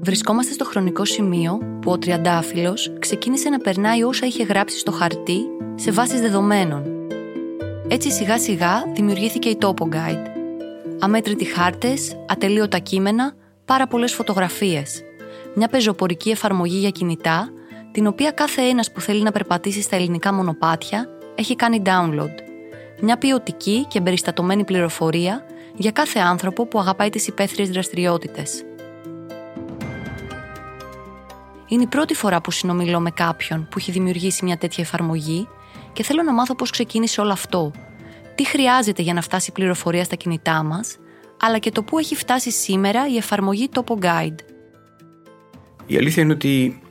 Βρισκόμαστε 0.00 0.52
στο 0.52 0.64
χρονικό 0.64 1.04
σημείο 1.04 1.58
που 1.80 1.90
ο 1.90 1.98
Τριαντάφυλλος 1.98 2.92
ξεκίνησε 2.98 3.48
να 3.48 3.58
περνάει 3.58 4.02
όσα 4.02 4.26
είχε 4.26 4.42
γράψει 4.44 4.78
στο 4.78 4.92
χαρτί 4.92 5.38
σε 5.74 5.90
βάσεις 5.90 6.20
δεδομένων 6.20 6.95
έτσι 7.88 8.10
σιγά 8.10 8.38
σιγά 8.38 8.84
δημιουργήθηκε 8.94 9.48
η 9.48 9.58
Topo 9.60 9.84
Guide. 9.94 10.26
Αμέτρητοι 10.98 11.44
χάρτες, 11.44 12.16
ατελείωτα 12.28 12.78
κείμενα, 12.78 13.34
πάρα 13.64 13.86
πολλές 13.86 14.12
φωτογραφίες. 14.12 15.02
Μια 15.54 15.68
πεζοπορική 15.68 16.30
εφαρμογή 16.30 16.76
για 16.78 16.90
κινητά, 16.90 17.48
την 17.92 18.06
οποία 18.06 18.30
κάθε 18.30 18.62
ένας 18.62 18.92
που 18.92 19.00
θέλει 19.00 19.22
να 19.22 19.32
περπατήσει 19.32 19.82
στα 19.82 19.96
ελληνικά 19.96 20.32
μονοπάτια 20.32 21.08
έχει 21.34 21.56
κάνει 21.56 21.82
download. 21.84 22.32
Μια 23.00 23.18
ποιοτική 23.18 23.86
και 23.88 23.98
εμπεριστατωμένη 23.98 24.64
πληροφορία 24.64 25.46
για 25.76 25.90
κάθε 25.90 26.18
άνθρωπο 26.18 26.66
που 26.66 26.78
αγαπάει 26.78 27.10
τις 27.10 27.26
υπαίθριες 27.26 27.70
δραστηριότητες. 27.70 28.64
Είναι 31.68 31.82
η 31.82 31.86
πρώτη 31.86 32.14
φορά 32.14 32.40
που 32.40 32.50
συνομιλώ 32.50 33.00
με 33.00 33.10
κάποιον 33.10 33.66
που 33.70 33.78
έχει 33.78 33.90
δημιουργήσει 33.90 34.44
μια 34.44 34.56
τέτοια 34.56 34.84
εφαρμογή 34.84 35.48
και 35.96 36.02
θέλω 36.02 36.22
να 36.22 36.32
μάθω 36.32 36.54
πώς 36.54 36.70
ξεκίνησε 36.70 37.20
όλο 37.20 37.32
αυτό. 37.32 37.72
Τι 38.34 38.46
χρειάζεται 38.46 39.02
για 39.02 39.12
να 39.12 39.20
φτάσει 39.20 39.50
η 39.50 39.52
πληροφορία 39.52 40.04
στα 40.04 40.16
κινητά 40.16 40.62
μας, 40.62 40.98
αλλά 41.40 41.58
και 41.58 41.70
το 41.70 41.82
πού 41.82 41.98
έχει 41.98 42.14
φτάσει 42.14 42.50
σήμερα 42.50 43.08
η 43.08 43.16
εφαρμογή 43.16 43.68
Topo 43.72 43.94
Guide. 44.04 44.38
Η 45.86 45.96
αλήθεια 45.96 46.22
είναι 46.22 46.32
ότι 46.32 46.82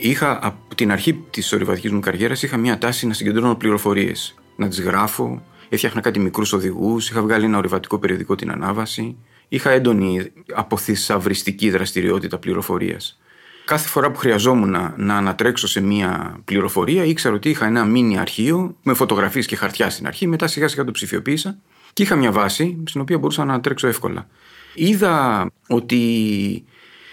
είχα 0.00 0.38
από 0.42 0.74
την 0.74 0.92
αρχή 0.92 1.14
της 1.14 1.52
ορειβατικής 1.52 1.90
μου 1.90 2.00
καριέρας 2.00 2.42
είχα 2.42 2.56
μια 2.56 2.78
τάση 2.78 3.06
να 3.06 3.12
συγκεντρώνω 3.12 3.54
πληροφορίες. 3.54 4.34
Να 4.56 4.68
τις 4.68 4.80
γράφω, 4.80 5.42
έφτιαχνα 5.68 6.00
κάτι 6.00 6.18
μικρούς 6.18 6.52
οδηγούς, 6.52 7.10
είχα 7.10 7.22
βγάλει 7.22 7.44
ένα 7.44 7.58
ορειβατικό 7.58 7.98
περιοδικό 7.98 8.34
την 8.34 8.50
ανάβαση. 8.50 9.16
Είχα 9.48 9.70
έντονη 9.70 10.32
αποθυσαυριστική 10.54 11.70
δραστηριότητα 11.70 12.38
πληροφορίας. 12.38 13.18
Κάθε 13.66 13.88
φορά 13.88 14.10
που 14.10 14.18
χρειαζόμουν 14.18 14.70
να, 14.70 14.94
να 14.96 15.16
ανατρέξω 15.16 15.66
σε 15.66 15.80
μία 15.80 16.40
πληροφορία, 16.44 17.04
ήξερα 17.04 17.34
ότι 17.34 17.50
είχα 17.50 17.66
ένα 17.66 17.84
μίνι 17.84 18.18
αρχείο 18.18 18.76
με 18.82 18.94
φωτογραφίες 18.94 19.46
και 19.46 19.56
χαρτιά 19.56 19.90
στην 19.90 20.06
αρχή. 20.06 20.26
Μετά 20.26 20.46
σιγά 20.46 20.68
σιγά 20.68 20.84
το 20.84 20.90
ψηφιοποίησα 20.90 21.58
και 21.92 22.02
είχα 22.02 22.16
μια 22.16 22.32
βάση 22.32 22.82
στην 22.86 23.00
οποία 23.00 23.18
μπορούσα 23.18 23.44
να 23.44 23.52
ανατρέξω 23.52 23.86
εύκολα. 23.86 24.28
Είδα 24.74 25.46
ότι 25.68 26.64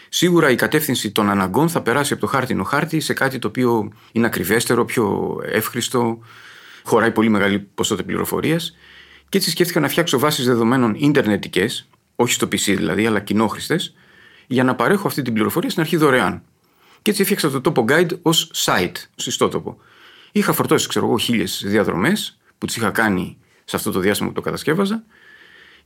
σίγουρα 0.10 0.50
η 0.50 0.56
κατεύθυνση 0.56 1.12
των 1.12 1.30
αναγκών 1.30 1.70
θα 1.70 1.82
περάσει 1.82 2.14
από 2.14 2.22
το 2.22 2.28
χάρτινο 2.28 2.64
χάρτη 2.64 3.00
σε 3.00 3.14
κάτι 3.14 3.40
το 3.40 3.48
οποίο 3.48 3.92
είναι 4.12 4.26
ακριβέστερο, 4.26 4.86
πιο 4.86 5.38
εύχριστο, 5.52 6.20
χωράει 6.84 7.12
πολύ 7.12 7.30
μεγάλη 7.30 7.60
ποσότητα 7.60 8.08
πληροφορίας. 8.08 8.76
Και 9.30 9.38
έτσι 9.38 9.50
σκέφτηκα 9.50 9.80
να 9.80 9.88
φτιάξω 9.88 10.20
βάσεις 10.20 10.46
δεδομένων 10.46 10.96
ιντερνετικέ, 10.98 11.68
όχι 12.16 12.34
στο 12.34 12.48
PC 12.48 12.58
δηλαδή, 12.58 13.06
αλλά 13.06 13.20
κοινόχρηστες, 13.20 13.94
για 14.48 14.64
να 14.64 14.76
παρέχω 14.76 15.08
αυτή 15.08 15.22
την 15.22 15.34
πληροφορία 15.34 15.70
στην 15.70 15.82
αρχή 15.82 15.98
δωρεάν. 15.98 16.42
Και 17.02 17.10
έτσι 17.10 17.22
έφτιαξα 17.22 17.62
το 17.62 17.74
Topo 17.76 17.92
Guide 17.92 18.20
ως 18.22 18.52
site, 18.54 18.96
ω 19.10 19.24
ιστότοπο. 19.26 19.78
Είχα 20.32 20.54
φορτώσει, 20.54 20.88
ξέρω 20.88 21.06
εγώ, 21.06 21.18
χίλιες 21.18 21.64
διαδρομές 21.66 22.40
που 22.58 22.66
τις 22.66 22.76
είχα 22.76 22.90
κάνει 22.90 23.38
σε 23.64 23.76
αυτό 23.76 23.92
το 23.92 24.00
διάστημα 24.00 24.28
που 24.30 24.36
το 24.36 24.42
κατασκεύαζα 24.42 25.04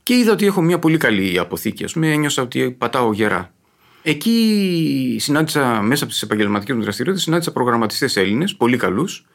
και 0.02 0.14
είδα 0.14 0.32
ότι 0.32 0.46
έχω 0.46 0.62
μια 0.62 0.78
πολύ 0.78 0.96
καλή 0.96 1.38
αποθήκη. 1.38 1.84
Α 1.84 1.88
πούμε, 1.92 2.12
ένιωσα 2.12 2.42
ότι 2.42 2.70
πατάω 2.70 3.12
γερά. 3.12 3.52
Εκεί 4.02 5.16
συνάντησα 5.20 5.80
μέσα 5.82 6.04
από 6.04 6.12
τις 6.12 6.22
επαγγελματικές 6.22 6.76
μου 6.76 6.82
δραστηριότητες, 6.82 7.24
συνάντησα 7.24 7.52
προγραμματιστές 7.52 8.16
Έλληνες, 8.16 8.56
πολύ 8.56 8.76
καλούς, 8.76 9.26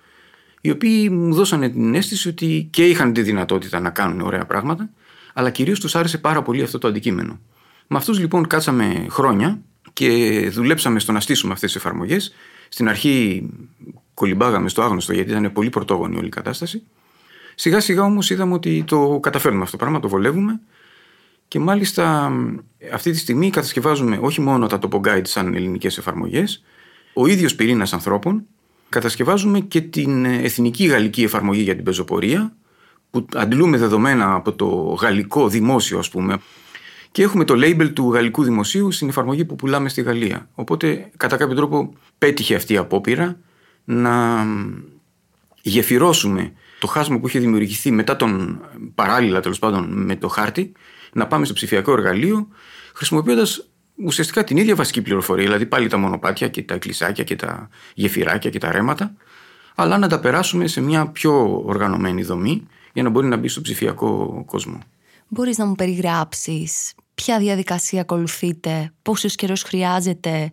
οι 0.61 0.69
οποίοι 0.69 1.09
μου 1.11 1.33
δώσανε 1.33 1.69
την 1.69 1.95
αίσθηση 1.95 2.27
ότι 2.27 2.67
και 2.71 2.87
είχαν 2.87 3.13
τη 3.13 3.21
δυνατότητα 3.21 3.79
να 3.79 3.89
κάνουν 3.89 4.21
ωραία 4.21 4.45
πράγματα, 4.45 4.89
αλλά 5.33 5.49
κυρίως 5.49 5.79
τους 5.79 5.95
άρεσε 5.95 6.17
πάρα 6.17 6.41
πολύ 6.41 6.63
αυτό 6.63 6.77
το 6.77 6.87
αντικείμενο. 6.87 7.39
Με 7.87 7.97
αυτούς 7.97 8.19
λοιπόν 8.19 8.47
κάτσαμε 8.47 9.05
χρόνια 9.09 9.61
και 9.93 10.49
δουλέψαμε 10.53 10.99
στο 10.99 11.11
να 11.11 11.19
στήσουμε 11.19 11.53
αυτές 11.53 11.71
τις 11.71 11.81
εφαρμογές. 11.81 12.33
Στην 12.69 12.89
αρχή 12.89 13.49
κολυμπάγαμε 14.13 14.69
στο 14.69 14.81
άγνωστο 14.81 15.13
γιατί 15.13 15.31
ήταν 15.31 15.51
πολύ 15.51 15.69
πρωτόγονη 15.69 16.17
όλη 16.17 16.25
η 16.25 16.29
κατάσταση. 16.29 16.83
Σιγά 17.55 17.79
σιγά 17.79 18.03
όμως 18.03 18.29
είδαμε 18.29 18.53
ότι 18.53 18.83
το 18.87 19.19
καταφέρνουμε 19.21 19.63
αυτό 19.63 19.77
το 19.77 19.83
πράγμα, 19.83 19.99
το 19.99 20.09
βολεύουμε 20.09 20.59
Και 21.47 21.59
μάλιστα 21.59 22.31
αυτή 22.93 23.11
τη 23.11 23.17
στιγμή 23.17 23.49
κατασκευάζουμε 23.49 24.19
όχι 24.21 24.41
μόνο 24.41 24.67
τα 24.67 24.79
Topo 24.81 25.01
Guide 25.01 25.27
σαν 25.27 25.55
ελληνικές 25.55 25.97
εφαρμογές, 25.97 26.63
ο 27.13 27.27
ίδιος 27.27 27.55
πυρήνας 27.55 27.93
ανθρώπων, 27.93 28.45
κατασκευάζουμε 28.89 29.59
και 29.59 29.81
την 29.81 30.25
εθνική 30.25 30.85
γαλλική 30.85 31.23
εφαρμογή 31.23 31.61
για 31.61 31.75
την 31.75 31.83
πεζοπορία, 31.83 32.55
που 33.09 33.25
αντλούμε 33.33 33.77
δεδομένα 33.77 34.33
από 34.33 34.53
το 34.53 34.65
γαλλικό 35.01 35.47
δημόσιο, 35.47 35.99
ας 35.99 36.09
πούμε, 36.09 36.37
και 37.13 37.23
έχουμε 37.23 37.43
το 37.43 37.53
label 37.57 37.93
του 37.93 38.11
γαλλικού 38.11 38.43
δημοσίου 38.43 38.91
στην 38.91 39.09
εφαρμογή 39.09 39.45
που 39.45 39.55
πουλάμε 39.55 39.89
στη 39.89 40.01
Γαλλία. 40.01 40.49
Οπότε, 40.53 41.11
κατά 41.17 41.37
κάποιο 41.37 41.55
τρόπο, 41.55 41.93
πέτυχε 42.17 42.55
αυτή 42.55 42.73
η 42.73 42.77
απόπειρα 42.77 43.37
να 43.83 44.45
γεφυρώσουμε 45.61 46.53
το 46.79 46.87
χάσμα 46.87 47.19
που 47.19 47.27
είχε 47.27 47.39
δημιουργηθεί 47.39 47.91
μετά 47.91 48.15
τον 48.15 48.61
παράλληλα 48.95 49.39
τέλος 49.39 49.59
πάντων 49.59 50.05
με 50.05 50.15
το 50.15 50.27
χάρτη, 50.27 50.71
να 51.13 51.27
πάμε 51.27 51.45
στο 51.45 51.53
ψηφιακό 51.53 51.91
εργαλείο, 51.91 52.47
χρησιμοποιώντας 52.93 53.69
ουσιαστικά 53.95 54.43
την 54.43 54.57
ίδια 54.57 54.75
βασική 54.75 55.01
πληροφορία, 55.01 55.43
δηλαδή 55.43 55.65
πάλι 55.65 55.87
τα 55.87 55.97
μονοπάτια 55.97 56.47
και 56.47 56.63
τα 56.63 56.73
εκκλησάκια 56.73 57.23
και 57.23 57.35
τα 57.35 57.69
γεφυράκια 57.93 58.49
και 58.49 58.59
τα 58.59 58.71
ρέματα, 58.71 59.13
αλλά 59.75 59.97
να 59.97 60.07
τα 60.07 60.19
περάσουμε 60.19 60.67
σε 60.67 60.81
μια 60.81 61.07
πιο 61.07 61.61
οργανωμένη 61.65 62.23
δομή 62.23 62.67
για 62.93 63.03
να 63.03 63.09
μπορεί 63.09 63.27
να 63.27 63.37
μπει 63.37 63.47
στο 63.47 63.61
ψηφιακό 63.61 64.43
κόσμο. 64.45 64.79
Μπορείς 65.27 65.57
να 65.57 65.65
μου 65.65 65.75
περιγράψεις 65.75 66.93
ποια 67.15 67.39
διαδικασία 67.39 68.01
ακολουθείτε, 68.01 68.93
πόσος 69.01 69.35
καιρός 69.35 69.63
χρειάζεται 69.63 70.51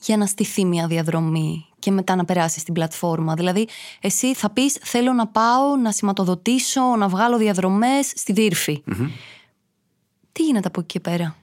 για 0.00 0.16
να 0.16 0.26
στηθεί 0.26 0.64
μια 0.64 0.86
διαδρομή 0.86 1.66
και 1.78 1.90
μετά 1.90 2.16
να 2.16 2.24
περάσει 2.24 2.60
στην 2.60 2.74
πλατφόρμα. 2.74 3.34
Δηλαδή, 3.34 3.68
εσύ 4.00 4.34
θα 4.34 4.50
πεις 4.50 4.78
θέλω 4.82 5.12
να 5.12 5.26
πάω 5.26 5.76
να 5.82 5.92
σηματοδοτήσω, 5.92 6.96
να 6.96 7.08
βγάλω 7.08 7.38
διαδρομές 7.38 8.12
στη 8.14 8.32
δυρφη 8.32 8.82
Τι 10.32 10.42
γίνεται 10.42 10.68
από 10.68 10.80
εκεί 10.80 10.88
και 10.88 11.00
πέρα; 11.00 11.36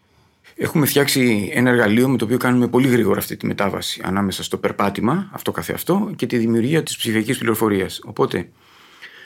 Έχουμε 0.56 0.86
φτιάξει 0.86 1.50
ένα 1.54 1.70
εργαλείο 1.70 2.10
με 2.10 2.18
το 2.18 2.26
οποίο 2.26 2.38
κάνουμε 2.38 2.68
πολύ 2.68 2.88
γρήγορα 2.88 3.20
αυτή 3.20 3.38
τη 3.38 3.46
μετάβαση 3.46 4.02
ανάμεσα 4.04 4.44
στο 4.44 4.58
περπάτημα, 4.58 5.30
αυτό 5.32 5.52
καθεαυτό, 5.52 6.12
και 6.16 6.26
τη 6.26 6.38
δημιουργία 6.38 6.84
της 6.84 6.98
ψηφιακής 6.98 7.38
πληροφορίας. 7.38 8.00
Οπότε, 8.04 8.50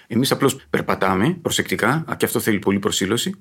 εμείς 0.08 0.32
απλώς 0.32 0.58
περπατάμε 0.70 1.38
προσεκτικά, 1.42 2.06
και 2.18 2.26
αυτό 2.26 2.40
θέλει 2.40 2.60
πολύ 2.60 2.80
προσήλωση. 2.80 3.36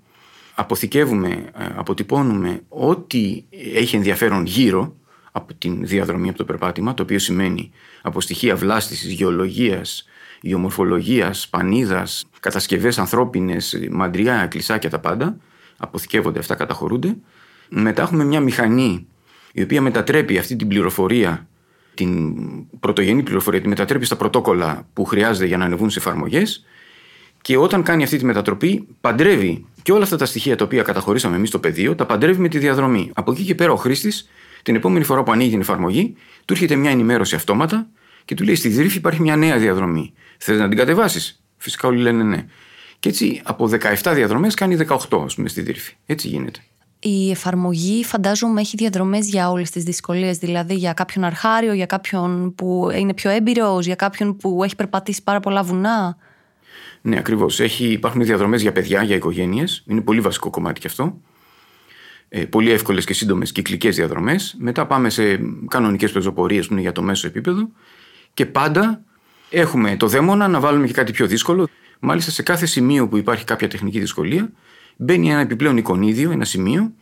Αποθηκεύουμε, 0.55 1.29
ε, 1.29 1.67
αποτυπώνουμε 1.75 2.61
ό,τι 2.69 3.45
έχει 3.75 3.97
ενδιαφέρον 3.97 4.47
γύρω 4.47 4.97
από 5.33 5.55
την 5.55 5.87
διαδρομή 5.87 6.29
από 6.29 6.39
το 6.39 6.45
περπάτημα, 6.45 6.95
το 6.95 7.03
οποίο 7.03 7.19
σημαίνει 7.19 7.71
από 8.03 8.21
στοιχεία 8.21 8.57
βλάστησης, 8.57 9.13
γεωλογίας, 9.13 10.05
γεωμορφολογίας, 10.41 11.49
πανίδας, 11.49 12.25
κατασκευές 12.41 12.99
ανθρώπινες, 12.99 13.89
μαντριά, 13.91 14.47
κλεισάκια 14.47 14.91
τα 14.91 14.99
πάντα. 14.99 15.37
Αποθηκεύονται 15.77 16.39
αυτά, 16.39 16.55
καταχωρούνται 16.55 17.17
μετά 17.69 18.03
έχουμε 18.03 18.25
μια 18.25 18.41
μηχανή 18.41 19.07
η 19.53 19.63
οποία 19.63 19.81
μετατρέπει 19.81 20.39
αυτή 20.39 20.57
την 20.57 20.69
πληροφορία, 20.69 21.49
την 21.95 22.35
πρωτογενή 22.81 23.23
πληροφορία, 23.23 23.61
τη 23.61 23.69
μετατρέπει 23.69 24.05
στα 24.05 24.17
πρωτόκολλα 24.17 24.89
που 24.93 25.05
χρειάζεται 25.05 25.47
για 25.47 25.57
να 25.57 25.65
ανεβούν 25.65 25.91
σε 25.91 25.99
εφαρμογές. 25.99 26.65
Και 27.43 27.57
όταν 27.57 27.83
κάνει 27.83 28.03
αυτή 28.03 28.17
τη 28.17 28.25
μετατροπή, 28.25 28.87
παντρεύει 29.01 29.67
και 29.85 29.93
όλα 29.93 30.03
αυτά 30.03 30.17
τα 30.17 30.27
στοιχεία 30.27 30.57
τα 30.57 30.65
οποία 30.65 30.83
καταχωρήσαμε 30.83 31.37
εμείς 31.37 31.49
στο 31.49 31.59
πεδίο, 31.59 31.95
τα 31.95 32.07
παντρεύει 32.07 32.41
με 32.41 32.49
τη 32.49 32.59
διαδρομή. 32.59 33.11
Από 33.15 33.33
εκεί 33.33 33.45
και 33.45 33.55
πέρα 33.55 33.73
ο 33.73 33.77
χρήστης, 33.77 34.29
την 34.63 34.75
επόμενη 34.75 35.05
φορά 35.05 35.23
που 35.23 35.33
ανοίγει 35.33 35.51
την 35.51 35.61
εφαρμογή, 35.61 36.17
του 36.45 36.53
έρχεται 36.53 36.75
μια 36.77 36.91
ενημέρωση 36.91 37.35
αυτόματα 37.35 37.87
και 38.25 38.35
του 38.35 38.45
λέει: 38.45 38.55
Στη 38.55 38.69
γρήφη 38.69 38.97
υπάρχει 38.97 39.21
μια 39.21 39.37
νέα 39.37 39.59
διαδρομή. 39.59 40.13
Θε 40.39 40.57
να 40.57 40.69
την 40.69 40.79
κατεβάσεις; 40.79 41.43
Φυσικά 41.57 41.89
όλοι 41.89 42.01
λένε 42.01 42.23
ναι. 42.23 42.47
Και 42.99 43.09
έτσι 43.09 43.41
από 43.45 43.71
17 44.05 44.13
διαδρομές 44.15 44.55
κάνει 44.55 44.77
18, 44.89 45.23
ας 45.25 45.35
πούμε, 45.35 45.49
στη 45.49 45.63
δρύφη. 45.63 45.95
Έτσι 46.07 46.29
γίνεται. 46.29 46.61
Η 46.99 47.31
εφαρμογή 47.31 48.05
φαντάζομαι 48.05 48.61
έχει 48.61 48.77
διαδρομές 48.77 49.29
για 49.29 49.51
όλες 49.51 49.71
τις 49.71 49.85
δυσκολίες, 49.85 50.39
δηλαδή 50.39 50.75
για 50.75 50.93
κάποιον 50.93 51.25
αρχάριο, 51.25 51.73
για 51.73 51.87
κάποιον 51.87 52.55
που 52.55 52.89
είναι 52.99 53.15
πιο 53.15 53.31
έμπειρος, 53.31 53.87
για 53.87 53.95
κάποιον 53.95 54.37
που 54.37 54.65
έχει 54.65 54.77
περπατήσει 54.77 55.23
πάρα 55.23 55.41
πολλά 55.41 55.63
βουνά. 55.63 56.17
Ναι, 57.07 57.19
ακριβώς. 57.19 57.59
Υπάρχουν 57.79 58.25
διαδρομές 58.25 58.63
για 58.63 58.73
παιδιά, 58.73 59.03
για 59.03 59.17
οικογένειες. 59.17 59.85
Είναι 59.87 60.01
πολύ 60.01 60.21
βασικό 60.21 60.51
κομμάτι 60.51 60.81
και 60.81 60.87
αυτό. 60.87 61.21
Ε, 62.29 62.45
πολύ 62.45 62.71
εύκολες 62.71 63.05
και 63.05 63.15
σύντομες 63.15 63.53
κυκλικές 63.53 63.97
διαδρομές. 63.97 64.55
Μετά 64.59 64.87
πάμε 64.87 65.11
σε 65.11 65.41
κανονικές 65.69 66.13
πεζοπορίες 66.13 66.67
που 66.67 66.73
είναι 66.73 66.83
για 66.83 66.93
το 66.93 67.03
μέσο 67.03 67.27
επίπεδο. 67.27 67.69
Και 68.35 68.47
πάντα 68.47 69.05
έχουμε 69.51 69.97
το 69.97 70.07
δαίμονα 70.07 70.49
να 70.49 70.61
βάλουμε 70.61 70.87
και 70.87 70.93
κάτι 70.93 71.13
πιο 71.13 71.27
δύσκολο. 71.27 71.69
Μάλιστα 72.01 72.31
σε 72.31 72.43
κάθε 72.43 72.67
σημείο 72.67 73.09
που 73.09 73.17
υπάρχει 73.17 73.45
κάποια 73.45 73.69
τεχνική 73.69 74.01
δυσκολία, 74.01 74.53
μπαίνει 74.97 75.31
ένα 75.31 75.41
επιπλέον 75.41 75.77
εικονίδιο, 75.77 76.31
ένα 76.31 76.45
σημείο, 76.45 76.93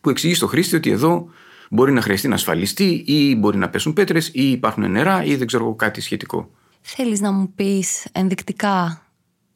που 0.00 0.10
εξηγεί 0.10 0.34
στο 0.34 0.46
χρήστη 0.46 0.76
ότι 0.76 0.90
εδώ 0.90 1.28
μπορεί 1.70 1.92
να 1.92 2.00
χρειαστεί 2.00 2.28
να 2.28 2.34
ασφαλιστεί 2.34 3.04
ή 3.06 3.36
μπορεί 3.36 3.56
να 3.56 3.68
πέσουν 3.68 3.92
πέτρες 3.92 4.28
ή 4.28 4.50
υπάρχουν 4.50 4.90
νερά 4.90 5.24
ή 5.24 5.36
δεν 5.36 5.46
ξέρω 5.46 5.74
κάτι 5.74 6.00
σχετικό. 6.00 6.50
Θέλεις 6.80 7.20
να 7.20 7.32
μου 7.32 7.52
πεις 7.54 8.06
ενδεικτικά 8.12 9.05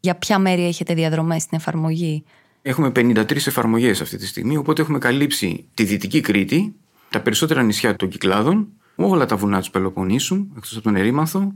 για 0.00 0.14
ποια 0.14 0.38
μέρη 0.38 0.66
έχετε 0.66 0.94
διαδρομές 0.94 1.42
στην 1.42 1.58
εφαρμογή; 1.58 2.24
Έχουμε 2.62 2.92
53 2.96 3.46
εφαρμογές 3.46 4.00
αυτή 4.00 4.16
τη 4.16 4.26
στιγμή, 4.26 4.56
οπότε 4.56 4.82
έχουμε 4.82 4.98
καλύψει 4.98 5.68
τη 5.74 5.84
Δυτική 5.84 6.20
Κρήτη, 6.20 6.74
τα 7.10 7.20
περισσότερα 7.20 7.62
νησιά 7.62 7.96
των 7.96 8.08
Κυκλάδων, 8.08 8.68
όλα 8.96 9.26
τα 9.26 9.36
βουνά 9.36 9.58
τους 9.58 9.70
Πελοποννήσου, 9.70 10.46
εκτός 10.56 10.72
από 10.72 10.82
τον 10.82 10.96
Ερήμανθο, 10.96 11.54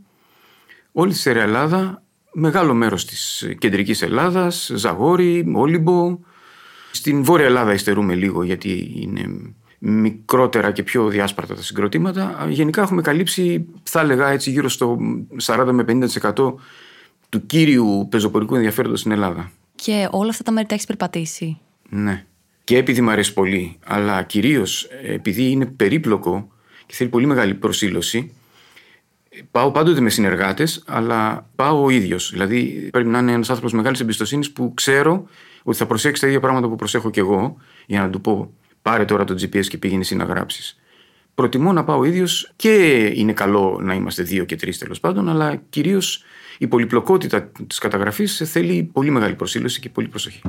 όλη 0.93 1.13
τη 1.13 1.31
Ελλάδα 1.31 2.03
μεγάλο 2.35 2.75
μέρος 2.75 3.05
της 3.05 3.49
κεντρικής 3.59 4.03
Ελλάδας, 4.03 4.71
Ζαγόρι, 4.75 5.53
Όλυμπο. 5.55 6.19
Στην 6.91 7.25
Βόρεια 7.25 7.47
Ελλάδα 7.47 7.73
υστερούμε 7.73 8.15
λίγο 8.15 8.43
γιατί 8.43 8.93
είναι 8.95 9.55
μικρότερα 9.79 10.73
και 10.73 10.83
πιο 10.83 11.09
διάσπαρτα 11.09 11.55
τα 11.55 11.63
συγκροτήματα. 11.63 12.47
Γενικά 12.49 12.83
έχουμε 12.83 13.03
καλύψει, 13.03 13.67
θα 13.83 14.01
έλεγα 14.01 14.29
έτσι, 14.29 14.51
γύρω 14.51 14.69
στο 14.69 14.99
40 15.43 15.69
με 15.73 15.85
50% 15.89 16.55
του 17.39 17.47
κύριου 17.47 18.07
πεζοπορικού 18.11 18.55
ενδιαφέροντος 18.55 19.01
στην 19.01 19.13
Ελλάδα. 19.13 19.51
Και 19.75 20.09
όλα 20.11 20.31
αυτά 20.31 20.43
τα 20.43 20.53
μέρη 20.53 20.67
τα 20.67 20.75
έχεις 20.75 20.87
περπατήσει. 20.87 21.59
Ναι. 21.89 22.25
Και 22.65 22.77
επειδή 22.77 23.01
μου 23.01 23.11
αρέσει 23.11 23.33
πολύ, 23.33 23.79
αλλά 23.87 24.23
κυρίως 24.23 24.89
επειδή 25.03 25.51
είναι 25.51 25.67
περίπλοκο 25.67 26.49
και 26.87 26.95
θέλει 26.95 27.11
πολύ 27.11 27.27
μεγάλη 27.27 27.55
προσήλωση, 27.55 28.33
Πάω 29.51 29.71
πάντοτε 29.71 30.01
με 30.01 30.11
συνεργάτες, 30.11 30.83
αλλά 30.87 31.51
πάω 31.57 31.83
ο 31.83 31.91
ίδιος. 31.91 32.31
Δηλαδή 32.31 32.89
πρέπει 32.93 33.09
να 33.09 33.19
είναι 33.19 33.33
ένας 33.33 33.49
άνθρωπος 33.49 33.73
μεγάλης 33.73 34.01
εμπιστοσύνης 34.01 34.53
που 34.53 34.75
ξέρω 34.75 35.29
ότι 35.63 35.77
θα 35.77 35.87
προσέξει 35.87 36.21
τα 36.21 36.27
ίδια 36.27 36.41
πράγματα 36.41 36.69
που 36.69 36.77
προσέχω 36.77 37.11
κι 37.11 37.19
εγώ, 37.19 37.57
για 37.87 38.01
να 38.01 38.11
του 38.11 38.21
πω 38.21 38.53
πάρε 38.83 39.05
τώρα 39.05 39.25
το 39.25 39.35
GPS 39.35 39.67
και 39.67 39.79
πήγαινε 39.79 40.01
εσύ 40.01 40.17
να 40.17 40.25
γράψεις. 40.25 40.79
Προτιμώ 41.35 41.73
να 41.73 41.85
πάω 41.85 41.99
ο 41.99 42.05
ίδιος 42.05 42.53
και 42.57 43.05
είναι 43.15 43.33
καλό 43.33 43.79
να 43.83 43.95
είμαστε 43.95 44.23
δύο 44.23 44.45
και 44.45 44.57
τρεις 44.57 44.79
τέλος 44.79 45.01
πάντων, 45.01 45.29
αλλά 45.29 45.57
κυρίως 45.69 46.25
η 46.59 46.67
πολυπλοκότητα 46.67 47.43
της 47.67 47.79
καταγραφής 47.79 48.43
θέλει 48.45 48.91
πολύ 48.93 49.11
μεγάλη 49.11 49.35
προσήλωση 49.35 49.81
και 49.81 49.89
πολύ 49.89 50.09
προσοχή. 50.09 50.43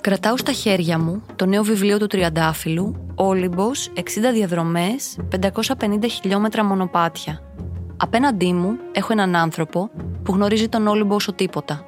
Κρατάω 0.00 0.36
στα 0.36 0.52
χέρια 0.52 0.98
μου 0.98 1.22
το 1.36 1.46
νέο 1.46 1.62
βιβλίο 1.62 1.98
του 1.98 2.06
Τριαντάφυλλου 2.06 3.12
«Όλυμπος, 3.14 3.92
60 3.94 4.00
διαδρομές, 4.32 5.18
550 5.40 6.08
χιλιόμετρα 6.10 6.64
μονοπάτια». 6.64 7.42
Απέναντί 7.96 8.52
μου 8.52 8.78
έχω 8.92 9.12
έναν 9.12 9.36
άνθρωπο 9.36 9.90
που 10.22 10.32
γνωρίζει 10.32 10.68
τον 10.68 10.86
Όλυμπο 10.86 11.14
όσο 11.14 11.32
τίποτα. 11.32 11.84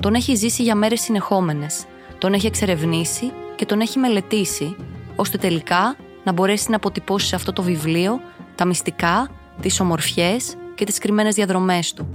Τον 0.00 0.14
έχει 0.14 0.34
ζήσει 0.34 0.62
για 0.62 0.74
μέρες 0.74 1.00
συνεχόμενες, 1.00 1.84
τον 2.18 2.32
έχει 2.32 2.46
εξερευνήσει 2.46 3.32
και 3.56 3.66
τον 3.66 3.80
έχει 3.80 3.98
μελετήσει, 3.98 4.76
ώστε 5.16 5.38
τελικά 5.38 5.96
να 6.24 6.32
μπορέσει 6.32 6.70
να 6.70 6.76
αποτυπώσει 6.76 7.26
σε 7.26 7.34
αυτό 7.34 7.52
το 7.52 7.62
βιβλίο 7.62 8.20
τα 8.54 8.64
μυστικά, 8.64 9.30
τις 9.60 9.80
ομορφιές 9.80 10.56
και 10.74 10.84
τις 10.84 10.98
κρυμμένες 10.98 11.34
διαδρομές 11.34 11.92
του. 11.92 12.08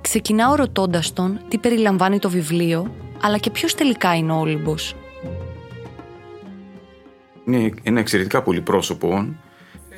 Ξεκινάω 0.00 0.54
ρωτώντας 0.54 1.12
τον 1.12 1.40
τι 1.48 1.58
περιλαμβάνει 1.58 2.18
το 2.18 2.30
βιβλίο 2.30 2.94
αλλά 3.20 3.38
και 3.38 3.50
ποιος 3.50 3.74
τελικά 3.74 4.16
είναι 4.16 4.32
ο 4.32 4.38
Όλυμπος. 4.38 4.94
Είναι 7.46 7.70
ένα 7.82 8.00
εξαιρετικά 8.00 8.42
πολυπρόσωπο. 8.42 9.34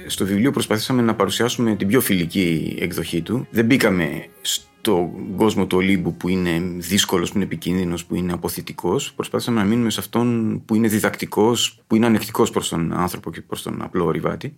Στο 0.06 0.24
βιβλίο 0.24 0.50
προσπαθήσαμε 0.50 1.02
να 1.02 1.14
παρουσιάσουμε 1.14 1.74
την 1.74 1.88
πιο 1.88 2.00
φιλική 2.00 2.76
εκδοχή 2.80 3.22
του. 3.22 3.46
Δεν 3.50 3.64
μπήκαμε 3.64 4.26
στον 4.86 5.36
κόσμο 5.36 5.66
του 5.66 5.76
Ολύμπου 5.76 6.16
που 6.16 6.28
είναι 6.28 6.62
δύσκολος, 6.76 7.30
που 7.30 7.36
είναι 7.36 7.44
επικίνδυνος, 7.44 8.04
που 8.04 8.14
είναι 8.14 8.32
αποθητικός. 8.32 9.12
Προσπάθησαμε 9.12 9.60
να 9.60 9.66
μείνουμε 9.66 9.90
σε 9.90 10.00
αυτόν 10.00 10.62
που 10.64 10.74
είναι 10.74 10.88
διδακτικός, 10.88 11.78
που 11.86 11.96
είναι 11.96 12.06
ανεκτικός 12.06 12.50
προς 12.50 12.68
τον 12.68 12.92
άνθρωπο 12.92 13.30
και 13.30 13.40
προς 13.40 13.62
τον 13.62 13.82
απλό 13.82 14.04
ορειβάτη. 14.04 14.56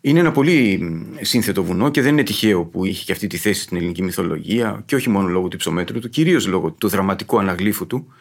Είναι 0.00 0.18
ένα 0.18 0.32
πολύ 0.32 0.92
σύνθετο 1.20 1.64
βουνό 1.64 1.90
και 1.90 2.02
δεν 2.02 2.12
είναι 2.12 2.22
τυχαίο 2.22 2.64
που 2.64 2.84
είχε 2.84 3.04
και 3.04 3.12
αυτή 3.12 3.26
τη 3.26 3.36
θέση 3.36 3.62
στην 3.62 3.76
ελληνική 3.76 4.02
μυθολογία 4.02 4.82
και 4.86 4.94
όχι 4.94 5.10
μόνο 5.10 5.28
λόγω 5.28 5.48
του 5.48 5.56
υψομέτρου 5.56 6.00
του, 6.00 6.08
κυρίως 6.08 6.46
λόγω 6.46 6.70
του 6.70 6.88
δραματικού 6.88 7.38
αναγλύφου 7.38 7.86
του 7.86 8.12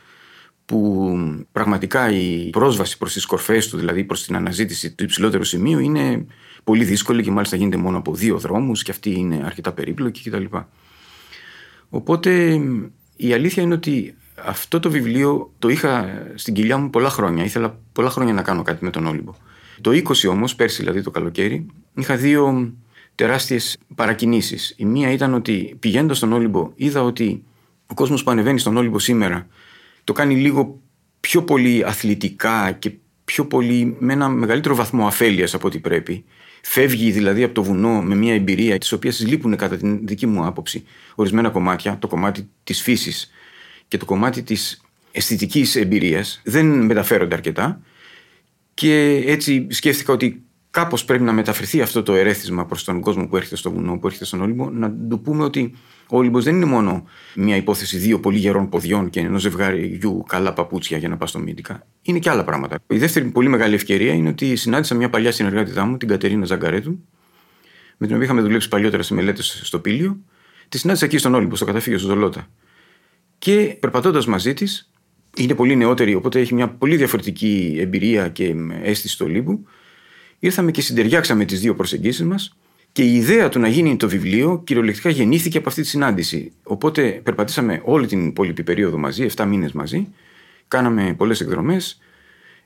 που 0.66 1.18
πραγματικά 1.52 2.12
η 2.12 2.50
πρόσβαση 2.50 2.98
προς 2.98 3.14
τις 3.14 3.26
κορφές 3.26 3.70
του, 3.70 3.78
δηλαδή 3.78 4.04
προς 4.04 4.24
την 4.24 4.36
αναζήτηση 4.36 4.92
του 4.96 5.04
υψηλότερου 5.04 5.44
σημείου 5.44 5.80
είναι 5.80 6.26
πολύ 6.64 6.84
δύσκολη 6.84 7.24
και 7.24 7.32
μάλιστα 7.32 7.56
γίνεται 7.56 7.78
μόνο 7.78 7.98
από 7.98 8.14
δύο 8.14 8.38
δρόμους 8.38 8.84
και 8.84 8.92
αυτή 8.92 9.12
είναι 9.12 9.42
αρκετά 9.46 9.72
περίπλοκη 9.72 10.30
κτλ. 10.30 10.46
Οπότε 11.96 12.62
η 13.16 13.34
αλήθεια 13.34 13.64
είναι 13.64 13.74
ότι 13.74 14.16
αυτό 14.46 14.80
το 14.80 14.90
βιβλίο 14.90 15.54
το 15.60 15.70
είχα 15.70 16.24
στην 16.36 16.54
κοιλιά 16.54 16.78
μου 16.78 16.90
πολλά 16.90 17.10
χρόνια. 17.10 17.44
Ήθελα 17.44 17.80
πολλά 17.92 18.10
χρόνια 18.10 18.34
να 18.34 18.42
κάνω 18.42 18.62
κάτι 18.62 18.84
με 18.84 18.90
τον 18.90 19.06
Όλυμπο. 19.06 19.34
Το 19.82 19.92
20 19.92 20.30
όμως, 20.30 20.56
πέρσι 20.56 20.82
δηλαδή 20.82 21.02
το 21.02 21.12
καλοκαίρι, 21.12 21.66
είχα 21.94 22.16
δύο 22.16 22.74
τεράστιες 23.16 23.78
παρακινήσεις. 23.96 24.74
Η 24.78 24.86
μία 24.86 25.12
ήταν 25.12 25.34
ότι 25.34 25.76
πηγαίνοντας 25.80 26.18
στον 26.18 26.34
Όλυμπο 26.34 26.72
είδα 26.76 27.04
ότι 27.04 27.44
ο 27.88 27.94
κόσμος 27.94 28.24
που 28.24 28.32
ανεβαίνει 28.32 28.60
στον 28.60 28.78
Όλυμπο 28.78 29.00
σήμερα 29.00 29.48
το 30.04 30.14
κάνει 30.14 30.36
λίγο 30.36 30.80
πιο 31.20 31.44
πολύ 31.44 31.84
αθλητικά 31.86 32.72
και 32.72 32.92
πιο 33.26 33.46
πολύ 33.46 33.96
με 34.00 34.14
ένα 34.14 34.30
μεγαλύτερο 34.30 34.76
βαθμό 34.76 35.08
αφέλειας 35.08 35.54
από 35.54 35.68
ό,τι 35.68 35.80
πρέπει. 35.80 36.26
Φεύγει 36.66 37.12
δηλαδή 37.12 37.44
από 37.44 37.54
το 37.54 37.64
βουνό 37.64 38.02
με 38.02 38.16
μια 38.16 38.34
εμπειρία 38.34 38.78
της 38.78 38.92
οποίας 38.92 39.20
λείπουν 39.20 39.56
κατά 39.56 39.78
την 39.78 40.08
δική 40.08 40.26
μου 40.26 40.46
άποψη 40.46 40.84
ορισμένα 41.16 41.50
κομμάτια, 41.50 41.98
το 42.00 42.08
κομμάτι 42.08 42.50
της 42.64 42.82
φύσης 42.82 43.32
και 43.88 43.98
το 43.98 44.06
κομμάτι 44.06 44.44
της 44.44 44.82
αισθητικής 45.12 45.76
εμπειρίας 45.76 46.42
δεν 46.44 46.66
μεταφέρονται 46.66 47.36
αρκετά. 47.36 47.82
Και 48.74 49.24
έτσι 49.26 49.68
σκέφτηκα 49.70 50.14
ότι 50.14 50.43
κάπως 50.74 51.06
πρέπει 51.06 51.24
να 51.24 51.34
μεταφερθεί 51.34 51.82
αυτό 51.82 52.04
το 52.04 52.14
ερέθισμα 52.14 52.66
προς 52.66 52.84
τον 52.84 53.02
κόσμο 53.02 53.28
που 53.28 53.36
έρχεται 53.36 53.56
στο 53.56 53.72
βουνό, 53.72 53.98
που 53.98 54.08
έρχεται 54.08 54.26
στον 54.26 54.42
Όλυμπο, 54.42 54.70
να 54.70 54.92
του 54.92 55.22
πούμε 55.22 55.44
ότι 55.44 55.74
ο 56.10 56.18
Όλυμπος 56.18 56.44
δεν 56.44 56.56
είναι 56.56 56.66
μόνο 56.66 57.04
μια 57.36 57.56
υπόθεση 57.56 57.98
δύο 57.98 58.20
πολύ 58.20 58.38
γερών 58.38 58.70
ποδιών 58.70 59.10
και 59.10 59.20
ενός 59.20 59.42
ζευγαριού 59.42 60.24
καλά 60.28 60.54
παπούτσια 60.54 60.98
για 60.98 61.10
να 61.10 61.18
πας 61.18 61.30
στο 61.30 61.40
Μύτικα. 61.40 61.86
Είναι 62.02 62.20
και 62.20 62.30
άλλα 62.30 62.44
πράγματα. 62.44 62.80
Η 62.88 62.98
δεύτερη 62.98 63.26
πολύ 63.26 63.48
μεγάλη 63.48 63.74
ευκαιρία 63.74 64.14
είναι 64.14 64.30
ότι 64.30 64.56
συνάντησα 64.56 64.96
μια 64.96 65.10
παλιά 65.10 65.32
συνεργάτητά 65.32 65.86
μου, 65.86 65.98
την 65.98 66.08
Κατερίνα 66.08 66.46
Ζαγκαρέτου, 66.46 67.00
με 67.98 68.06
την 68.06 68.16
οποία 68.16 68.26
είχαμε 68.26 68.42
δουλέψει 68.42 68.68
παλιότερα 68.68 69.04
σε 69.04 69.14
μελέτες 69.14 69.62
στο 69.64 69.80
Πήλιο. 69.80 70.20
Τη 70.70 70.78
συνάντησα 70.78 71.06
εκεί 71.06 71.18
στον 71.18 71.34
Όλυμπο, 71.34 71.56
στο 71.56 71.66
καταφύγιο 71.66 72.00
στο 72.00 72.08
Ζολότα. 72.08 72.48
Και 73.38 73.78
περπατώντας 73.80 74.26
μαζί 74.26 74.54
της, 74.54 74.92
είναι 75.38 75.54
πολύ 75.56 75.76
νεότερη, 75.76 76.14
οπότε 76.14 76.40
έχει 76.40 76.54
μια 76.54 76.70
πολύ 76.70 76.96
διαφορετική 76.96 77.78
εμπειρία 77.80 78.30
και 78.30 78.56
αίσθηση 78.84 79.18
του 79.18 79.26
Ολύμπου 79.30 79.66
ήρθαμε 80.44 80.72
και 80.72 80.82
συντεριάξαμε 80.82 81.46
τις 81.46 81.60
δύο 81.60 81.76
προσεγγίσεις 81.76 82.26
μας 82.26 82.56
και 82.92 83.04
η 83.04 83.16
ιδέα 83.16 83.50
του 83.50 83.60
να 83.60 83.68
γίνει 83.68 83.96
το 83.96 84.10
βιβλίο 84.10 84.62
κυριολεκτικά 84.64 85.10
γεννήθηκε 85.10 85.58
από 85.58 85.70
αυτή 85.70 85.82
τη 85.82 85.88
συνάντηση. 85.88 86.52
Οπότε 86.64 87.22
περπατήσαμε 87.24 87.82
όλη 87.84 88.08
την 88.08 88.28
υπόλοιπη 88.28 88.64
περίοδο 88.64 88.98
μαζί, 88.98 89.26
7 89.36 89.46
μήνες 89.46 89.72
μαζί, 89.72 90.08
κάναμε 90.68 91.14
πολλές 91.18 91.42
εκδρομές, 91.42 92.00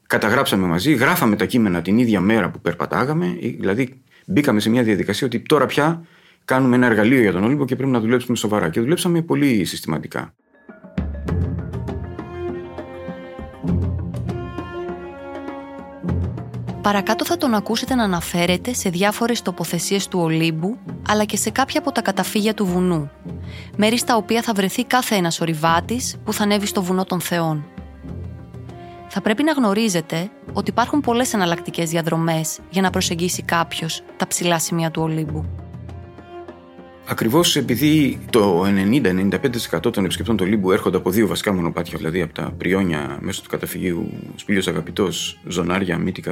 καταγράψαμε 0.08 0.68
μαζί, 0.68 0.94
γράφαμε 0.94 1.36
τα 1.36 1.46
κείμενα 1.46 1.82
την 1.82 1.98
ίδια 1.98 2.20
μέρα 2.20 2.50
που 2.50 2.60
περπατάγαμε, 2.60 3.38
δηλαδή 3.60 4.02
μπήκαμε 4.26 4.60
σε 4.60 4.70
μια 4.70 4.84
διαδικασία 4.84 5.28
ότι 5.28 5.40
τώρα 5.40 5.66
πια 5.66 6.06
κάνουμε 6.46 6.76
ένα 6.76 6.86
εργαλείο 6.86 7.22
για 7.22 7.32
τον 7.32 7.44
Όλυμπο 7.44 7.66
και 7.66 7.76
πρέπει 7.76 7.92
να 7.92 8.00
δουλέψουμε 8.00 8.38
σοβαρά. 8.38 8.70
Και 8.70 8.80
δουλέψαμε 8.80 9.22
πολύ 9.22 9.66
συστηματικά. 9.66 10.34
Παρακάτω 16.88 17.26
θα 17.26 17.38
τον 17.38 17.54
ακούσετε 17.54 17.96
να 17.96 18.04
αναφέρεται 18.04 18.74
σε 18.74 18.90
διάφορες 18.90 19.42
τοποθεσίες 19.42 20.08
του 20.08 20.20
Ολύμπου, 20.20 20.78
αλλά 21.08 21.24
και 21.24 21.38
σε 21.38 21.50
κάποια 21.50 21.80
από 21.80 21.92
τα 21.92 22.02
καταφύγια 22.02 22.54
του 22.54 22.66
βουνού. 22.66 23.10
Μέρη 23.78 23.98
στα 23.98 24.16
οποία 24.16 24.42
θα 24.42 24.54
βρεθεί 24.54 24.84
κάθε 24.84 25.16
ένας 25.16 25.42
ορειβάτης 25.42 26.16
που 26.24 26.34
θα 26.34 26.44
ανέβει 26.44 26.66
στο 26.66 26.84
βουνό 26.84 27.04
των 27.04 27.22
Θεών. 27.22 27.66
Θα 29.08 29.22
πρέπει 29.22 29.44
να 29.44 29.52
γνωρίζετε 29.52 30.30
ότι 30.54 30.70
υπάρχουν 30.70 31.02
πολλές 31.02 31.34
εναλλακτικές 31.34 31.90
διαδρομές 31.90 32.60
για 32.70 32.82
να 32.82 32.90
προσεγγίσει 32.90 33.42
κάποιος 33.42 34.04
τα 34.18 34.28
ψηλά 34.28 34.60
σημεία 34.60 34.92
του 34.92 35.02
Ολύμπου. 35.02 35.46
Ακριβώς 37.10 37.56
επειδή 37.56 38.20
το 38.30 38.66
90-95% 38.66 39.92
των 39.92 40.06
επισκεπτών 40.06 40.38
του 40.38 40.44
Ολύμπου 40.48 40.72
έρχονται 40.72 40.98
από 40.98 41.10
δύο 41.10 41.28
βασικά 41.28 41.54
μονοπάτια, 41.54 41.98
δηλαδή 41.98 42.22
από 42.22 42.34
τα 42.34 42.54
πριόνια 42.58 43.18
μέσω 43.22 43.42
του 43.42 43.50
καταφυγίου 43.50 44.10
Σπήλιο 44.36 44.62
Αγαπητός, 44.68 45.40
Ζωνάρια, 45.48 45.98
Μύτικα 45.98 46.32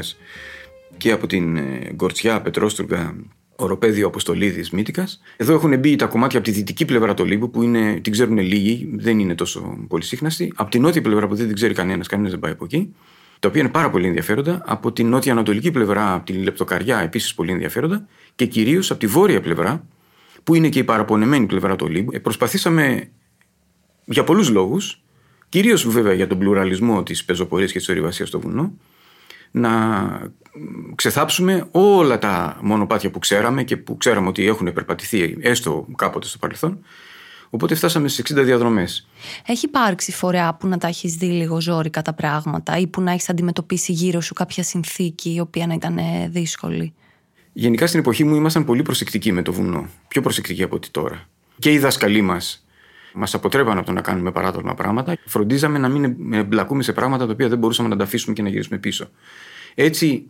και 0.97 1.11
από 1.11 1.27
την 1.27 1.57
ε, 1.57 1.91
Γκορτσιά, 1.93 2.41
Πετρόστουργα, 2.41 3.15
Οροπέδιο 3.55 4.07
Αποστολίδης 4.07 4.69
Μύτικα. 4.69 5.07
Εδώ 5.37 5.53
έχουν 5.53 5.79
μπει 5.79 5.95
τα 5.95 6.05
κομμάτια 6.05 6.39
από 6.39 6.47
τη 6.47 6.53
δυτική 6.53 6.85
πλευρά 6.85 7.13
του 7.13 7.23
Ολύμπου 7.25 7.49
που 7.49 7.61
είναι, 7.63 7.99
την 8.01 8.11
ξέρουν 8.11 8.37
λίγοι, 8.37 8.89
δεν 8.95 9.19
είναι 9.19 9.35
τόσο 9.35 9.77
πολύ 9.87 10.03
σύχναστη. 10.03 10.53
Από 10.55 10.71
την 10.71 10.81
νότια 10.81 11.01
πλευρά 11.01 11.27
που 11.27 11.35
δεν 11.35 11.45
την 11.45 11.55
ξέρει 11.55 11.73
κανένας, 11.73 12.07
κανένας 12.07 12.31
δεν 12.31 12.39
πάει 12.39 12.51
από 12.51 12.65
εκεί. 12.65 12.95
Τα 13.39 13.47
οποία 13.47 13.61
είναι 13.61 13.71
πάρα 13.71 13.89
πολύ 13.89 14.07
ενδιαφέροντα. 14.07 14.61
Από 14.65 14.91
την 14.91 15.09
νότια-ανατολική 15.09 15.71
πλευρά, 15.71 16.13
από 16.13 16.25
την 16.25 16.43
Λεπτοκαριά, 16.43 16.99
επίσης 16.99 17.33
πολύ 17.33 17.51
ενδιαφέροντα. 17.51 18.07
Και 18.35 18.45
κυρίως 18.45 18.91
από 18.91 18.99
τη 18.99 19.07
βόρεια 19.07 19.41
πλευρά, 19.41 19.83
που 20.45 20.55
είναι 20.55 20.69
και 20.69 20.79
η 20.79 20.83
παραπονεμένη 20.83 21.45
πλευρά 21.45 21.75
του 21.75 21.85
Ολύμπου, 21.89 22.11
ε, 22.13 22.19
προσπαθήσαμε 22.19 23.09
για 24.05 24.23
πολλούς 24.23 24.49
λόγους, 24.49 25.03
κυρίως 25.49 25.87
βέβαια 25.87 26.13
για 26.13 26.27
τον 26.27 26.37
πλουραλισμό 26.37 27.03
της 27.03 27.25
πεζοπορίας 27.25 27.71
και 27.71 27.77
της 27.77 27.89
ορειβασίας 27.89 28.27
στο 28.27 28.39
βουνό, 28.39 28.73
να 29.51 30.31
ξεθάψουμε 30.95 31.67
όλα 31.71 32.19
τα 32.19 32.57
μονοπάτια 32.61 33.11
που 33.11 33.19
ξέραμε 33.19 33.63
και 33.63 33.77
που 33.77 33.97
ξέραμε 33.97 34.27
ότι 34.27 34.47
έχουν 34.47 34.73
περπατηθεί 34.73 35.37
έστω 35.41 35.87
κάποτε 35.95 36.27
στο 36.27 36.37
παρελθόν. 36.37 36.79
Οπότε 37.49 37.75
φτάσαμε 37.75 38.07
στι 38.07 38.33
60 38.33 38.43
διαδρομές. 38.43 39.07
Έχει 39.45 39.65
υπάρξει 39.65 40.11
φορά 40.11 40.53
που 40.53 40.67
να 40.67 40.77
τα 40.77 40.87
έχεις 40.87 41.15
δει 41.15 41.25
λίγο 41.25 41.61
ζώρικα 41.61 42.01
τα 42.01 42.13
πράγματα 42.13 42.77
ή 42.77 42.87
που 42.87 43.01
να 43.01 43.11
έχεις 43.11 43.29
αντιμετωπίσει 43.29 43.91
γύρω 43.91 44.21
σου 44.21 44.33
κάποια 44.33 44.63
συνθήκη 44.63 45.33
η 45.33 45.39
οποία 45.39 45.67
να 45.67 45.73
ήταν 45.73 45.99
δύσκολη; 46.29 46.93
Γενικά 47.57 47.87
στην 47.87 47.99
εποχή 47.99 48.23
μου 48.23 48.35
ήμασταν 48.35 48.65
πολύ 48.65 48.81
προσεκτικοί 48.81 49.31
με 49.31 49.41
το 49.41 49.53
βουνό. 49.53 49.87
Πιο 50.07 50.21
προσεκτικοί 50.21 50.63
από 50.63 50.75
ότι 50.75 50.89
τώρα. 50.89 51.27
Και 51.59 51.71
οι 51.71 51.79
δάσκαλοι 51.79 52.21
μας 52.21 52.65
μας 53.13 53.33
αποτρέπαν 53.33 53.77
από 53.77 53.85
το 53.85 53.91
να 53.91 54.01
κάνουμε 54.01 54.31
παράδομα 54.31 54.73
πράγματα. 54.73 55.17
Φροντίζαμε 55.25 55.79
να 55.79 55.89
μην 55.89 56.33
εμπλακούμε 56.33 56.83
σε 56.83 56.93
πράγματα 56.93 57.25
τα 57.25 57.31
οποία 57.31 57.49
δεν 57.49 57.57
μπορούσαμε 57.57 57.89
να 57.89 57.95
τα 57.95 58.03
αφήσουμε 58.03 58.33
και 58.33 58.41
να 58.41 58.49
γυρίσουμε 58.49 58.77
πίσω. 58.77 59.09
Έτσι, 59.75 60.25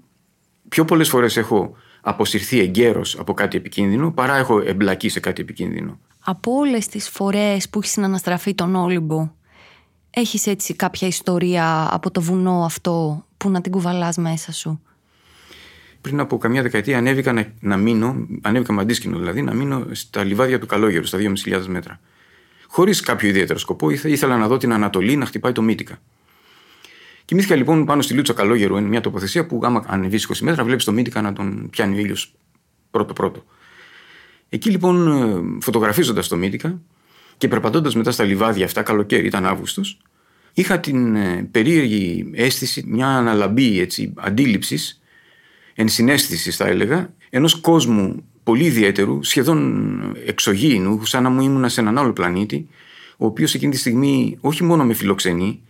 πιο 0.70 0.86
πολλές 0.86 1.10
φορές 1.10 1.38
έχω 1.38 1.76
αποσυρθεί 2.02 2.60
εγκαίρως 2.60 3.20
από 3.20 3.34
κάτι 3.34 3.58
επικίνδυνο 3.58 4.12
παρά 4.12 4.36
έχω 4.36 4.60
εμπλακεί 4.60 5.10
σε 5.10 5.20
κάτι 5.20 5.42
επικίνδυνο. 5.42 6.00
Από 6.20 6.52
όλες 6.52 6.88
τις 6.88 7.10
φορές 7.10 7.70
που 7.70 7.80
έχεις 7.80 7.92
συναναστραφεί 7.92 8.56
τον 8.56 8.76
Όλυμπο, 8.76 9.32
έχεις 10.10 10.48
έτσι 10.48 10.76
κάποια 10.76 11.08
ιστορία 11.08 11.90
από 11.92 12.12
το 12.12 12.22
βουνό 12.22 12.64
αυτό 12.66 13.26
που 13.38 13.50
να 13.50 13.62
την 13.62 13.72
κουβαλάς 13.72 14.18
μέσα 14.18 14.52
σου; 14.52 14.82
Πριν 16.06 16.20
από 16.20 16.38
καμιά 16.38 16.62
δεκαετία 16.62 16.98
ανέβηκα 16.98 17.34
να, 17.34 17.54
να 17.60 17.78
μείνω, 17.78 18.28
ανέβηκα 18.42 18.74
μαντίσκηνο 18.74 19.18
δηλαδή, 19.18 19.42
να 19.42 19.54
μείνω 19.54 19.86
στα 19.92 20.24
λιβάδια 20.24 20.60
του 20.60 20.66
Καλόγερου, 20.66 21.06
στα 21.06 21.18
2.500 21.46 21.66
μέτρα. 21.68 22.00
Χωρίς 22.68 23.02
κάποιο 23.02 23.30
ιδιαίτερο 23.30 23.60
σκοπό, 23.60 23.90
ήθελα 23.90 24.38
να 24.38 24.48
δω 24.48 24.58
την 24.58 24.74
Ανατολή 24.74 25.16
να 25.16 25.26
χτυπάει 25.26 25.52
το 25.52 25.62
Μύτικα. 25.62 25.98
Κοιμήθηκα 27.26 27.56
λοιπόν 27.56 27.86
πάνω 27.86 28.02
στη 28.02 28.14
Λούτσα 28.14 28.34
Καλόγερου, 28.34 28.84
μια 28.84 29.02
τοποθεσία 29.02 29.46
που 29.46 29.60
άμα 29.64 29.84
ανεβείς 29.88 30.32
20 30.34 30.38
μέτρα, 30.42 30.64
βλέπεις 30.64 30.86
το 30.86 30.92
Μύτικα 30.92 31.22
να 31.22 31.34
τον 31.34 31.70
πιάνει 31.70 31.96
ο 31.96 32.00
ήλιος 32.00 32.34
πρώτο-πρώτο. 32.92 33.44
Εκεί 34.50 34.70
λοιπόν, 34.70 35.08
ε, 35.08 35.62
φωτογραφίζοντας 35.62 36.28
το 36.28 36.36
Μύτικα 36.36 36.82
και 37.38 37.48
περπατώντας 37.48 37.96
μετά 37.96 38.12
στα 38.12 38.24
λιβάδια 38.24 38.66
αυτά, 38.66 38.82
καλοκαίρι, 38.82 39.26
ήταν 39.26 39.46
Αύγουστος, 39.46 39.98
είχα 40.54 40.80
την 40.80 41.16
ε, 41.16 41.48
περίεργη 41.52 42.30
αίσθηση, 42.34 42.84
μια 42.88 43.08
αναλαμπή 43.08 43.88
αντίληψης 44.16 45.00
ενσυναίσθηση, 45.76 46.52
θα 46.52 46.68
έλεγα, 46.68 47.14
ενός 47.30 47.56
κόσμου 47.56 48.24
πολύ 48.44 48.64
ιδιαίτερου, 48.64 49.24
σχεδόν 49.24 50.16
εξωγήινου, 50.26 51.06
σαν 51.06 51.24
να 51.24 51.30
μου 51.30 51.42
ήμουν 51.42 51.70
σε 51.70 51.82
έναν 51.82 51.98
άλλο 51.98 52.14
πλανήτη, 52.14 52.68
ο 53.18 53.26
οποίος 53.26 53.54
εκείνη 53.54 53.72
τη 53.72 53.78
στιγμή 53.78 54.38
όχι 54.42 54.64
μόνο 54.64 54.86
με 54.86 54.94
φιλοξενεί, 54.94 55.62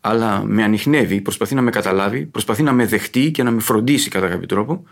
αλλά 0.00 0.44
με 0.44 0.62
ανοιχνεύει, 0.62 1.20
προσπαθεί 1.20 1.54
να 1.54 1.62
με 1.62 1.70
καταλάβει, 1.70 2.26
προσπαθεί 2.26 2.62
να 2.62 2.72
με 2.72 2.86
δεχτεί 2.86 3.30
και 3.30 3.42
να 3.42 3.50
με 3.50 3.60
φροντίσει 3.60 4.10
κατά 4.10 4.28
κάποιο 4.28 4.46
τρόπο. 4.46 4.84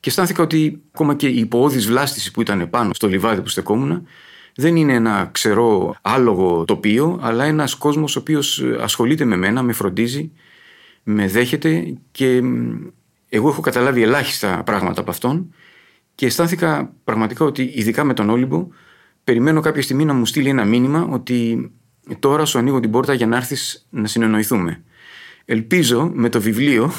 Και 0.00 0.08
αισθάνθηκα 0.08 0.42
ότι 0.42 0.80
ακόμα 0.92 1.14
και 1.14 1.28
η 1.28 1.38
υποώδη 1.38 1.78
βλάστηση 1.78 2.30
που 2.30 2.40
ήταν 2.40 2.70
πάνω 2.70 2.94
στο 2.94 3.08
λιβάδι 3.08 3.40
που 3.40 3.48
στεκόμουν, 3.48 4.06
δεν 4.54 4.76
είναι 4.76 4.92
ένα 4.92 5.28
ξερό 5.32 5.96
άλογο 6.02 6.64
τοπίο, 6.64 7.18
αλλά 7.22 7.44
ένας 7.44 7.74
κόσμος 7.74 8.16
ο 8.16 8.18
οποίος 8.18 8.64
ασχολείται 8.80 9.24
με 9.24 9.36
μένα, 9.36 9.62
με 9.62 9.72
φροντίζει, 9.72 10.30
με 11.02 11.28
δέχεται 11.28 11.96
και 12.10 12.42
εγώ 13.28 13.48
έχω 13.48 13.60
καταλάβει 13.60 14.02
ελάχιστα 14.02 14.62
πράγματα 14.64 15.00
από 15.00 15.10
αυτόν 15.10 15.54
και 16.14 16.26
αισθάνθηκα 16.26 16.92
πραγματικά 17.04 17.44
ότι 17.44 17.72
ειδικά 17.74 18.04
με 18.04 18.14
τον 18.14 18.30
Όλυμπο 18.30 18.68
περιμένω 19.24 19.60
κάποια 19.60 19.82
στιγμή 19.82 20.04
να 20.04 20.12
μου 20.12 20.26
στείλει 20.26 20.48
ένα 20.48 20.64
μήνυμα 20.64 21.08
ότι 21.10 21.70
τώρα 22.18 22.44
σου 22.44 22.58
ανοίγω 22.58 22.80
την 22.80 22.90
πόρτα 22.90 23.14
για 23.14 23.26
να 23.26 23.36
έρθεις 23.36 23.86
να 23.90 24.06
συνεννοηθούμε. 24.06 24.82
Ελπίζω 25.44 26.10
με 26.14 26.28
το 26.28 26.40
βιβλίο 26.40 26.92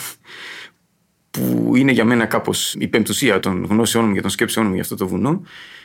που 1.31 1.71
είναι 1.75 1.91
για 1.91 2.05
μένα 2.05 2.25
κάπως 2.25 2.75
η 2.79 2.87
πεμπτουσία 2.87 3.39
των 3.39 3.65
γνώσεών 3.69 4.07
μου 4.07 4.13
και 4.13 4.21
των 4.21 4.29
σκέψεών 4.29 4.67
μου 4.67 4.73
για 4.73 4.81
αυτό 4.81 4.95
το 4.95 5.07
βουνό 5.07 5.41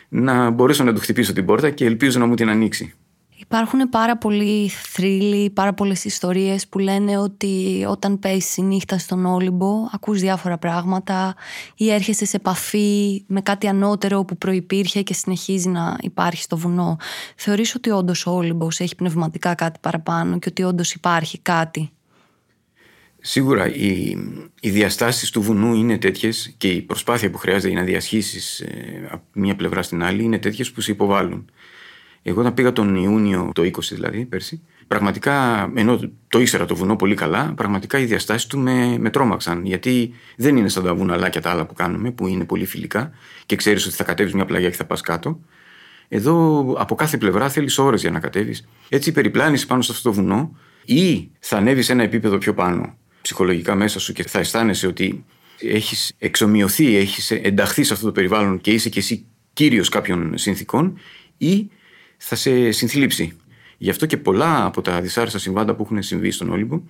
να 0.09 0.51
μπορέσω 0.51 0.85
να 0.85 0.93
του 0.93 1.01
χτυπήσω 1.01 1.33
την 1.33 1.45
πόρτα 1.45 1.71
και 1.71 1.85
ελπίζω 1.85 2.19
να 2.19 2.27
μου 2.27 2.35
την 2.35 2.49
ανοίξει. 2.49 2.95
Υπάρχουν 3.37 3.88
πάρα 3.88 4.16
πολλοί 4.18 4.68
θρύλοι, 4.68 5.51
πάρα 5.51 5.75
πολλές 5.75 6.05
ιστορίες 6.05 6.68
που 6.68 6.79
λένε 6.79 7.18
ότι 7.18 7.85
όταν 7.88 8.18
πέσει 8.18 8.62
νύχτα 8.62 8.99
στον 8.99 9.27
Όλυμπο 9.27 9.88
ακούς 9.92 10.20
διάφορα 10.20 10.59
πράγματα 10.59 11.35
ή 11.77 11.90
έρχεσαι 11.90 12.25
σε 12.25 12.37
επαφή 12.37 13.25
με 13.27 13.40
κάτι 13.40 13.66
ανώτερο 13.66 14.25
που 14.25 14.37
προϋπήρχε 14.37 15.03
και 15.03 15.14
συνεχίζει 15.14 15.68
να 15.68 15.97
υπάρχει 16.01 16.42
στο 16.42 16.57
βουνό. 16.57 16.97
Θεωρείς 17.37 17.75
ότι 17.75 17.90
όντως 17.90 18.27
ο 18.27 18.31
Όλυμπος 18.31 18.81
έχει 18.81 18.94
πνευματικά 18.94 19.55
κάτι 19.55 19.79
παραπάνω 19.83 20.38
και 20.38 20.49
ότι 20.49 20.62
όντως 20.62 20.92
υπάρχει 20.92 21.38
κάτι; 21.38 21.90
Σίγουρα 23.27 23.75
οι, 23.75 24.16
οι 24.61 24.70
διαστάσεις 24.70 25.31
του 25.31 25.42
βουνού 25.42 25.75
είναι 25.75 25.99
τέτοιες 25.99 26.55
και 26.57 26.68
η 26.68 26.83
προσπάθεια 26.83 27.31
που 27.31 27.38
χρειάζεται 27.38 27.68
για 27.68 27.79
να 27.81 27.85
διασχίσεις 27.85 28.61
ε, 28.61 29.09
από 29.11 29.25
μία 29.33 29.57
πλευρά 29.57 29.83
στην 29.83 30.03
άλλη 30.03 30.23
είναι 30.23 30.38
τέτοιες 30.38 30.70
που 30.73 30.81
σε 30.81 30.90
υποβάλλουν. 30.90 31.51
Εγώ 32.27 32.41
όταν 32.41 32.55
πήγα 32.55 32.73
τον 32.73 32.95
Ιούνιο, 32.95 33.51
το 33.55 33.63
20 33.63 33.79
δηλαδή, 33.91 34.25
πέρσι, 34.25 34.63
πραγματικά, 34.87 35.63
ενώ 35.75 36.01
το 36.29 36.41
ήξερα 36.41 36.65
το 36.65 36.77
βουνό 36.77 36.97
πολύ 36.97 37.15
καλά, 37.15 37.53
πραγματικά 37.57 37.99
οι 37.99 38.05
διαστάσεις 38.05 38.47
του 38.47 38.59
με, 38.59 38.99
με 38.99 39.11
τρόμαξαν. 39.11 39.65
Γιατί 39.65 40.15
δεν 40.37 40.57
είναι 40.57 40.69
σαν 40.69 40.85
τα 40.85 40.95
βουναλάκια 40.95 41.41
τα 41.41 41.51
άλλα 41.51 41.67
που 41.67 41.75
κάνουμε, 41.75 42.11
που 42.11 42.27
είναι 42.27 42.45
πολύ 42.45 42.65
φιλικά 42.65 43.11
και 43.47 43.57
ξέρεις 43.57 43.87
ότι 43.87 43.95
θα 43.95 44.05
κατέβεις 44.05 44.33
μια 44.33 44.45
πλαγιά 44.45 44.71
και 44.71 44.77
θα 44.77 44.85
πας 44.85 45.01
κάτω. 45.01 45.41
Εδώ 46.09 46.61
από 46.79 46.95
κάθε 46.95 47.17
πλευρά 47.17 47.49
θέλεις 47.49 47.79
ώρες 47.79 48.01
για 48.01 48.11
να 48.11 48.21
κατέβεις. 48.21 48.69
Έτσι, 48.89 49.09
η 49.09 49.13
περιπλάνηση 49.13 49.67
πάνω 49.67 49.83
σε 49.83 49.93
αυτό 49.93 50.09
το 50.11 50.15
βουνό 50.15 50.57
ή 50.85 51.31
θα 51.39 51.57
ανέβεις 51.57 51.87
σε 51.87 51.93
ένα 51.93 52.03
επίπεδο 52.03 52.39
πιο 52.39 52.55
πάνω 52.55 52.97
ψυχολογικά 53.23 53.75
μέσα 53.75 54.01
σου 54.01 54.13
και 54.13 54.23
θα 54.23 54.39
αισθάνεσαι 54.39 54.87
ότι 54.87 55.25
έχεις 55.59 56.15
εξομοιωθεί, 56.19 56.97
έχεις 56.97 57.31
ενταχθεί 57.31 57.83
σε 57.83 57.93
αυτό 57.93 58.07
το 58.07 58.13
περιβάλλον 58.13 58.61
και 58.61 58.71
είσαι 58.71 58.89
κι 58.89 58.99
εσύ 58.99 59.27
κύριος 59.53 59.89
κάποιων 59.89 60.39
συνθήκων, 60.39 60.99
ή 61.39 61.71
θα 62.27 62.35
σε 62.37 62.71
συνθλίψει. 62.71 63.37
Γι' 63.79 63.91
αυτό 63.91 64.07
και 64.07 64.17
πολλά 64.17 64.65
από 64.65 64.83
τα 64.83 65.01
δυσάρεστα 65.01 65.39
συμβάντα 65.39 65.75
που 65.75 65.83
έχουν 65.83 66.03
συμβεί 66.03 66.31
στον 66.31 66.51
Όλυμπο 66.51 66.81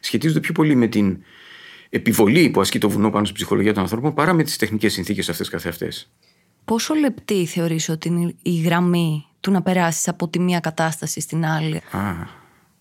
σχετίζονται 0.00 0.40
πιο 0.40 0.52
πολύ 0.52 0.74
με 0.74 0.86
την 0.86 1.22
επιβολή 1.88 2.50
που 2.50 2.60
ασκεί 2.60 2.78
το 2.78 2.90
βουνό 2.90 3.10
πάνω 3.10 3.24
στην 3.24 3.36
ψυχολογία 3.36 3.72
των 3.72 3.82
ανθρώπων 3.82 4.14
παρά 4.14 4.32
με 4.32 4.42
τις 4.42 4.56
τεχνικές 4.56 4.92
συνθήκες 4.92 5.28
αυτές 5.28 5.48
καθεαυτέ. 5.48 5.88
Πόσο 6.64 6.94
λεπτή 6.94 7.46
θεωρείς 7.46 7.88
ότι 7.88 8.08
είναι 8.08 8.34
η 8.42 8.60
γραμμή 8.60 9.24
του 9.40 9.50
να 9.50 9.62
περάσεις 9.62 10.08
από 10.08 10.28
τη 10.28 10.38
μία 10.38 10.60
κατάσταση 10.60 11.20
στην 11.20 11.44
άλλη; 11.44 11.76
Α, 11.76 12.12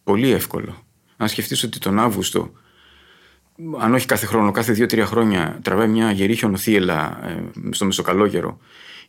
πολύ 0.04 0.32
εύκολο. 0.32 0.84
Αν 1.18 1.28
σκεφτείς 1.28 1.64
ότι 1.64 1.80
τον 1.80 2.00
Αύγουστο, 2.00 2.52
αν 3.80 3.94
όχι 3.94 4.06
κάθε 4.06 4.26
χρόνο, 4.26 4.52
κάθε 4.52 4.72
δύο-τρία 4.72 5.06
χρόνια, 5.06 5.60
τραβάει 5.62 5.88
μια 5.88 6.12
γερή 6.12 6.36
χιονοθύελα 6.36 7.20
ε, 7.28 7.44
στο 7.72 7.86
μεσοκαλόγερο 7.86 8.60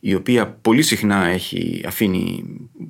η 0.03 0.15
οποία 0.15 0.47
πολύ 0.47 0.81
συχνά 0.81 1.25
έχει, 1.25 1.83
αφήνει 1.87 2.43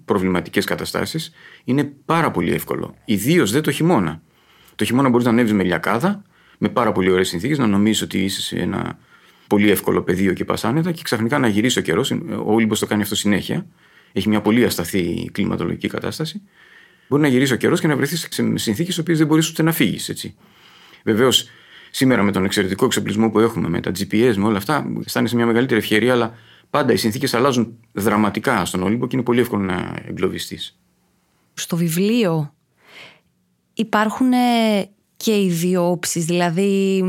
προβληματικές 0.05 0.65
καταστάσεις, 0.65 1.31
είναι 1.63 1.83
πάρα 2.05 2.31
πολύ 2.31 2.51
εύκολο. 2.51 2.95
Ιδίως 3.05 3.51
δεν 3.51 3.61
το 3.61 3.71
χειμώνα. 3.71 4.21
Το 4.75 4.85
χειμώνα 4.85 5.09
μπορείς 5.09 5.25
να 5.25 5.31
ανέβεις 5.31 5.53
με 5.53 5.63
λιακάδα, 5.63 6.23
με 6.57 6.69
πάρα 6.69 6.91
πολύ 6.91 7.11
ωραίες 7.11 7.27
συνθήκες, 7.27 7.57
να 7.57 7.67
νομίζεις 7.67 8.01
ότι 8.01 8.23
είσαι 8.23 8.41
σε 8.41 8.55
ένα 8.55 8.99
πολύ 9.47 9.69
εύκολο 9.69 10.01
πεδίο 10.01 10.33
και 10.33 10.45
πας 10.45 10.63
άνετα 10.63 10.91
και 10.91 11.01
ξαφνικά 11.03 11.39
να 11.39 11.47
γυρίσει 11.47 11.79
ο 11.79 11.81
καιρός. 11.81 12.11
Ο 12.11 12.53
Όλυμπος 12.53 12.79
το 12.79 12.85
κάνει 12.85 13.01
αυτό 13.01 13.15
συνέχεια. 13.15 13.65
Έχει 14.13 14.29
μια 14.29 14.41
πολύ 14.41 14.65
ασταθή 14.65 15.29
κλιματολογική 15.31 15.87
κατάσταση. 15.87 16.41
Μπορεί 17.07 17.21
να 17.21 17.27
γυρίσει 17.27 17.53
ο 17.53 17.55
καιρός 17.55 17.79
και 17.79 17.87
να 17.87 17.95
βρεθείς 17.95 18.27
σε 18.29 18.57
συνθήκες 18.57 18.97
οποίες 18.97 19.17
δεν 19.17 19.27
μπορείς 19.27 19.49
ούτε 19.49 19.63
να 19.63 19.71
φύγεις. 19.71 20.35
Βεβαίως, 21.03 21.49
σήμερα 21.91 22.23
με 22.23 22.31
τον 22.31 22.45
εξαιρετικό 22.45 22.85
εξοπλισμό 22.85 23.29
που 23.29 23.39
έχουμε, 23.39 23.69
με 23.69 23.79
τα 23.79 23.91
GPS, 23.99 24.33
με 24.35 24.45
όλα 24.45 24.57
αυτά, 24.57 24.91
αισθάνεσαι 25.05 25.35
μια 25.35 25.45
μεγαλύτερη 25.45 25.79
ευκαιρία, 25.79 26.13
αλλά 26.13 26.33
πάντα 26.71 26.93
οι 26.93 26.97
συνθήκες 26.97 27.33
αλλάζουν 27.33 27.77
δραματικά 27.91 28.65
στον 28.65 28.83
Όλυμπο 28.83 29.07
και 29.07 29.15
είναι 29.15 29.25
πολύ 29.25 29.39
εύκολο 29.39 29.63
να 29.63 29.95
εγκλωβιστείς. 30.07 30.79
Στο 31.53 31.75
βιβλίο 31.75 32.53
υπάρχουν 33.73 34.29
και 35.17 35.41
οι 35.41 35.49
δύο 35.49 35.89
όψεις, 35.89 36.25
δηλαδή 36.25 37.03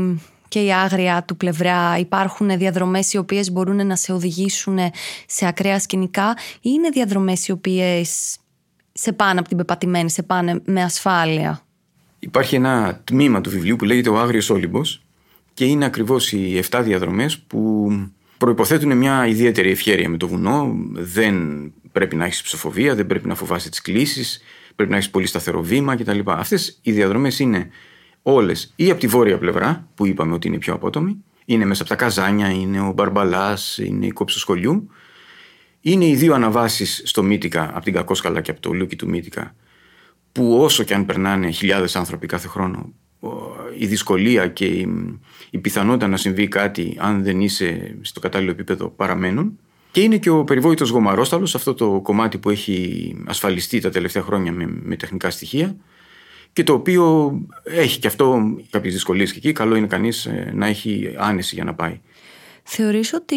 και 0.47 0.63
η 0.63 0.73
άγρια 0.73 1.23
του 1.23 1.37
πλευρά. 1.37 1.97
Υπάρχουν 1.97 2.57
διαδρομές 2.57 3.13
οι 3.13 3.17
οποίες 3.17 3.51
μπορούν 3.51 3.87
να 3.87 3.95
σε 3.95 4.13
οδηγήσουν 4.13 4.79
σε 5.27 5.47
ακραία 5.47 5.79
σκηνικά 5.79 6.37
ή 6.55 6.59
είναι 6.61 6.89
διαδρομές 6.89 7.47
οι 7.47 7.51
οποίες 7.51 8.37
σε 8.93 9.11
πάνε 9.11 9.39
από 9.39 9.47
την 9.47 9.57
πεπατημένη, 9.57 10.09
σε 10.09 10.23
πάνε 10.23 10.61
με 10.65 10.83
ασφάλεια; 10.83 11.65
Υπάρχει 12.19 12.55
ένα 12.55 13.01
τμήμα 13.03 13.41
του 13.41 13.49
βιβλίου 13.49 13.75
που 13.75 13.85
λέγεται 13.85 14.09
«Ο 14.09 14.19
Άγριος 14.19 14.49
Όλυμπος» 14.49 15.01
και 15.53 15.65
είναι 15.65 15.85
ακριβώς 15.85 16.31
οι 16.31 16.59
7 16.69 16.81
διαδρομές 16.83 17.39
που 17.39 17.89
προϋποθέτουν 18.45 18.97
μια 18.97 19.27
ιδιαίτερη 19.27 19.71
ευχέρεια 19.71 20.09
με 20.09 20.17
το 20.17 20.27
βουνό. 20.27 20.75
Δεν 20.91 21.37
πρέπει 21.91 22.15
να 22.15 22.25
έχεις 22.25 22.41
υψοφοβία, 22.41 22.95
δεν 22.95 23.07
πρέπει 23.07 23.27
να 23.27 23.35
φοβάσαι 23.35 23.69
τις 23.69 23.81
κλίσεις, 23.81 24.41
πρέπει 24.75 24.91
να 24.91 24.97
έχεις 24.97 25.09
πολύ 25.09 25.25
σταθερό 25.25 25.61
βήμα 25.61 25.95
κτλ. 25.95 26.19
Αυτές 26.25 26.79
οι 26.81 26.91
διαδρομές 26.91 27.39
είναι 27.39 27.69
όλες 28.21 28.73
ή 28.75 28.89
από 28.89 28.99
τη 28.99 29.07
βόρεια 29.07 29.37
πλευρά, 29.37 29.87
που 29.95 30.05
είπαμε 30.05 30.33
ότι 30.33 30.47
είναι 30.47 30.57
πιο 30.57 30.73
απότομη, 30.73 31.23
είναι 31.45 31.65
μέσα 31.65 31.81
από 31.81 31.89
τα 31.91 31.97
καζάνια, 31.97 32.49
είναι 32.49 32.79
ο 32.81 32.91
Μπαρμπαλάς, 32.91 33.77
είναι 33.77 34.05
η 34.05 34.11
κόψη 34.11 34.35
του 34.35 34.41
Σχολιού. 34.41 34.89
Είναι 35.81 36.05
οι 36.05 36.15
δύο 36.15 36.33
αναβάσεις 36.33 37.01
στο 37.05 37.23
Μύτικα, 37.23 37.71
από 37.73 37.83
την 37.83 37.93
Κακόσκαλα 37.93 38.41
και 38.41 38.51
από 38.51 38.59
το 38.59 38.73
Λούκι 38.73 38.95
του 38.95 39.09
Μύτικα, 39.09 39.55
που 40.31 40.57
όσο 40.57 40.83
και 40.83 40.93
αν 40.93 41.05
περνάνε 41.05 41.49
χιλιάδες 41.49 41.95
άνθρωποι 41.95 42.27
κάθε 42.27 42.47
χρόνο, 42.47 42.93
η 43.77 43.85
δυσκολία 43.85 44.47
και 44.47 44.65
η, 45.49 45.57
πιθανότητα 45.61 46.07
να 46.07 46.17
συμβεί 46.17 46.47
κάτι 46.47 46.97
αν 46.99 47.23
δεν 47.23 47.41
είσαι 47.41 47.97
στο 48.01 48.19
κατάλληλο 48.19 48.51
επίπεδο 48.51 48.87
παραμένουν. 48.87 49.59
Και 49.91 50.01
είναι 50.01 50.17
και 50.17 50.29
ο 50.29 50.43
περιβόητος 50.43 50.89
γομαρόσταλος, 50.89 51.55
αυτό 51.55 51.73
το 51.73 51.99
κομμάτι 52.03 52.37
που 52.37 52.49
έχει 52.49 53.15
ασφαλιστεί 53.25 53.79
τα 53.79 53.89
τελευταία 53.89 54.23
χρόνια 54.23 54.51
με, 54.51 54.79
με 54.83 54.95
τεχνικά 54.95 55.29
στοιχεία 55.29 55.75
και 56.53 56.63
το 56.63 56.73
οποίο 56.73 57.33
έχει 57.63 57.99
και 57.99 58.07
αυτό 58.07 58.55
κάποιες 58.69 58.93
δυσκολίες 58.93 59.31
και 59.31 59.37
εκεί. 59.37 59.51
Καλό 59.51 59.75
είναι 59.75 59.87
κανείς 59.87 60.25
ε, 60.25 60.51
να 60.55 60.67
έχει 60.67 61.13
άνεση 61.17 61.55
για 61.55 61.63
να 61.63 61.73
πάει. 61.73 61.99
Θεωρείς 62.63 63.13
ότι 63.13 63.35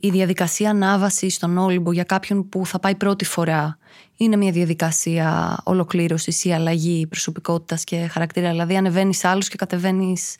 η 0.00 0.10
διαδικασία 0.10 0.70
ανάβασης 0.70 1.34
στον 1.34 1.58
Όλυμπο 1.58 1.92
για 1.92 2.02
κάποιον 2.02 2.48
που 2.48 2.66
θα 2.66 2.78
πάει 2.78 2.94
πρώτη 2.94 3.24
φορά 3.24 3.78
είναι 4.16 4.36
μια 4.36 4.52
διαδικασία 4.52 5.58
ολοκλήρωσης 5.64 6.44
ή 6.44 6.52
αλλαγή 6.52 7.06
προσωπικότητας 7.06 7.84
και 7.84 7.96
χαρακτήρα; 7.96 8.50
Δηλαδή, 8.50 8.76
ανεβαίνεις 8.76 9.24
άλλος 9.24 9.48
και 9.48 9.56
κατεβαίνεις 9.56 10.36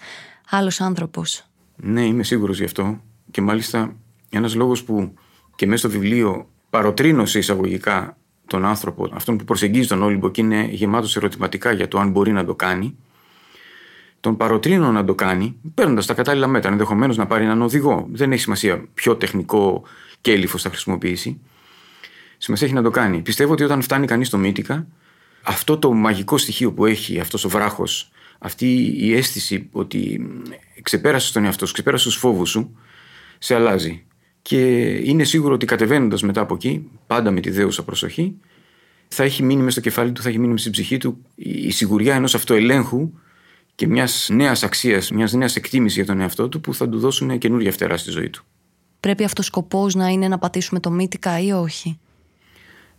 άλλος 0.51 0.81
άνθρωπος; 0.81 1.45
Ναι, 1.77 2.05
είμαι 2.05 2.23
σίγουρος 2.23 2.59
γι' 2.59 2.65
αυτό. 2.65 3.01
Και 3.31 3.41
μάλιστα 3.41 3.97
ένας 4.31 4.55
λόγος 4.55 4.85
που 4.85 5.15
και 5.55 5.67
μέσα 5.67 5.89
στο 5.89 5.99
βιβλίο 5.99 6.49
παροτρύνω 6.71 7.27
σε 7.27 7.39
εισαγωγικά 7.39 8.17
τον 8.47 8.65
άνθρωπο, 8.65 9.09
αυτόν 9.13 9.37
που 9.37 9.45
προσεγγίζει 9.45 9.89
τον 9.89 10.03
Όλυμπο 10.03 10.31
και 10.31 10.41
είναι 10.41 10.69
γεμάτος 10.71 11.17
ερωτηματικά 11.17 11.73
για 11.73 11.89
το 11.89 11.99
αν 11.99 12.11
μπορεί 12.11 12.33
να 12.33 12.45
το 12.45 12.55
κάνει, 12.55 12.97
τον 14.21 14.37
παροτρύνω 14.37 14.93
να 14.93 15.05
το 15.05 15.15
κάνει, 15.15 15.57
παίρνοντας 15.75 16.07
τα 16.07 16.15
κατάλληλα 16.15 16.47
μέτρα. 16.47 16.71
Ενδεχομένως 16.71 17.17
να 17.17 17.27
πάρει 17.27 17.45
έναν 17.45 17.63
οδηγό. 17.63 18.09
Δεν 18.13 18.33
έχει 18.33 18.41
σημασία 18.41 18.85
ποιο 18.95 19.17
τεχνικό 19.17 19.83
κέλυφος 20.21 20.63
θα 20.63 20.69
χρησιμοποιήσει. 20.69 21.41
Σημασία 22.39 22.67
έχει 22.67 22.77
να 22.77 22.83
το 22.83 22.91
κάνει. 22.91 23.21
Πιστεύω 23.21 23.53
ότι 23.53 23.65
όταν 23.65 23.83
φτάνει 23.83 24.07
κανείς 24.07 24.27
στο 24.27 24.39
Μύτικα, 24.39 24.87
αυτό 25.43 25.79
το 25.79 25.93
μαγικό 25.93 26.39
στοιχείο 26.39 26.73
που 26.73 26.87
έχει 26.87 27.21
αυτός 27.21 27.45
ο 27.45 27.49
βράχος, 27.49 28.11
αυτή 28.39 28.95
η 28.99 29.15
αίσθηση 29.15 29.69
ότι 29.73 30.27
ξεπέρασες 30.83 31.33
τον 31.33 31.45
εαυτό 31.45 31.67
σου, 31.67 31.73
ξεπέρασες 31.73 32.07
τους 32.07 32.17
φόβους 32.17 32.51
σου, 32.51 32.77
σε 33.39 33.55
αλλάζει. 33.55 34.05
Και 34.43 34.87
είναι 34.87 35.25
σίγουρο 35.25 35.55
ότι 35.55 35.67
κατεβαίνοντας 35.67 36.23
μετά 36.23 36.41
από 36.41 36.55
εκεί, 36.55 36.91
πάντα 37.07 37.31
με 37.31 37.41
τη 37.41 37.51
δέουσα 37.51 37.85
προσοχή, 37.85 38.37
θα 39.09 39.23
έχει 39.23 39.43
μείνει 39.43 39.61
μέσα 39.61 39.71
στο 39.71 39.81
κεφάλι 39.81 40.13
του, 40.13 40.23
θα 40.23 40.29
έχει 40.29 40.39
μείνει 40.39 40.59
στην 40.59 40.73
ψυχή 40.73 40.97
του 40.97 41.23
η 41.35 41.71
σιγουριά 41.71 42.15
ενός 42.15 42.35
αυτοελέγχου 42.35 43.11
και 43.77 43.87
μιας 43.87 44.29
νέας 44.33 44.63
αξίας, 44.63 45.11
μιας 45.11 45.33
νέας 45.33 45.57
εκτίμησης 45.57 45.97
για 45.97 46.07
τον 46.07 46.21
εαυτό 46.21 46.49
του 46.49 46.61
που 46.61 46.75
θα 46.75 46.89
του 46.89 46.99
δώσουν 46.99 47.39
καινούργια 47.39 47.73
φτερά 47.73 47.97
στη 47.97 48.11
ζωή 48.11 48.31
του. 48.31 48.45
Πρέπει 49.01 49.25
αυτός 49.25 49.45
ο 49.45 49.49
σκοπός 49.49 49.95
να 49.95 50.09
είναι 50.09 50.29
να 50.29 50.39
πατήσουμε 50.39 50.81
το 50.81 50.91
μύτικα 50.91 51.41
ή 51.41 51.53
όχι; 51.53 51.99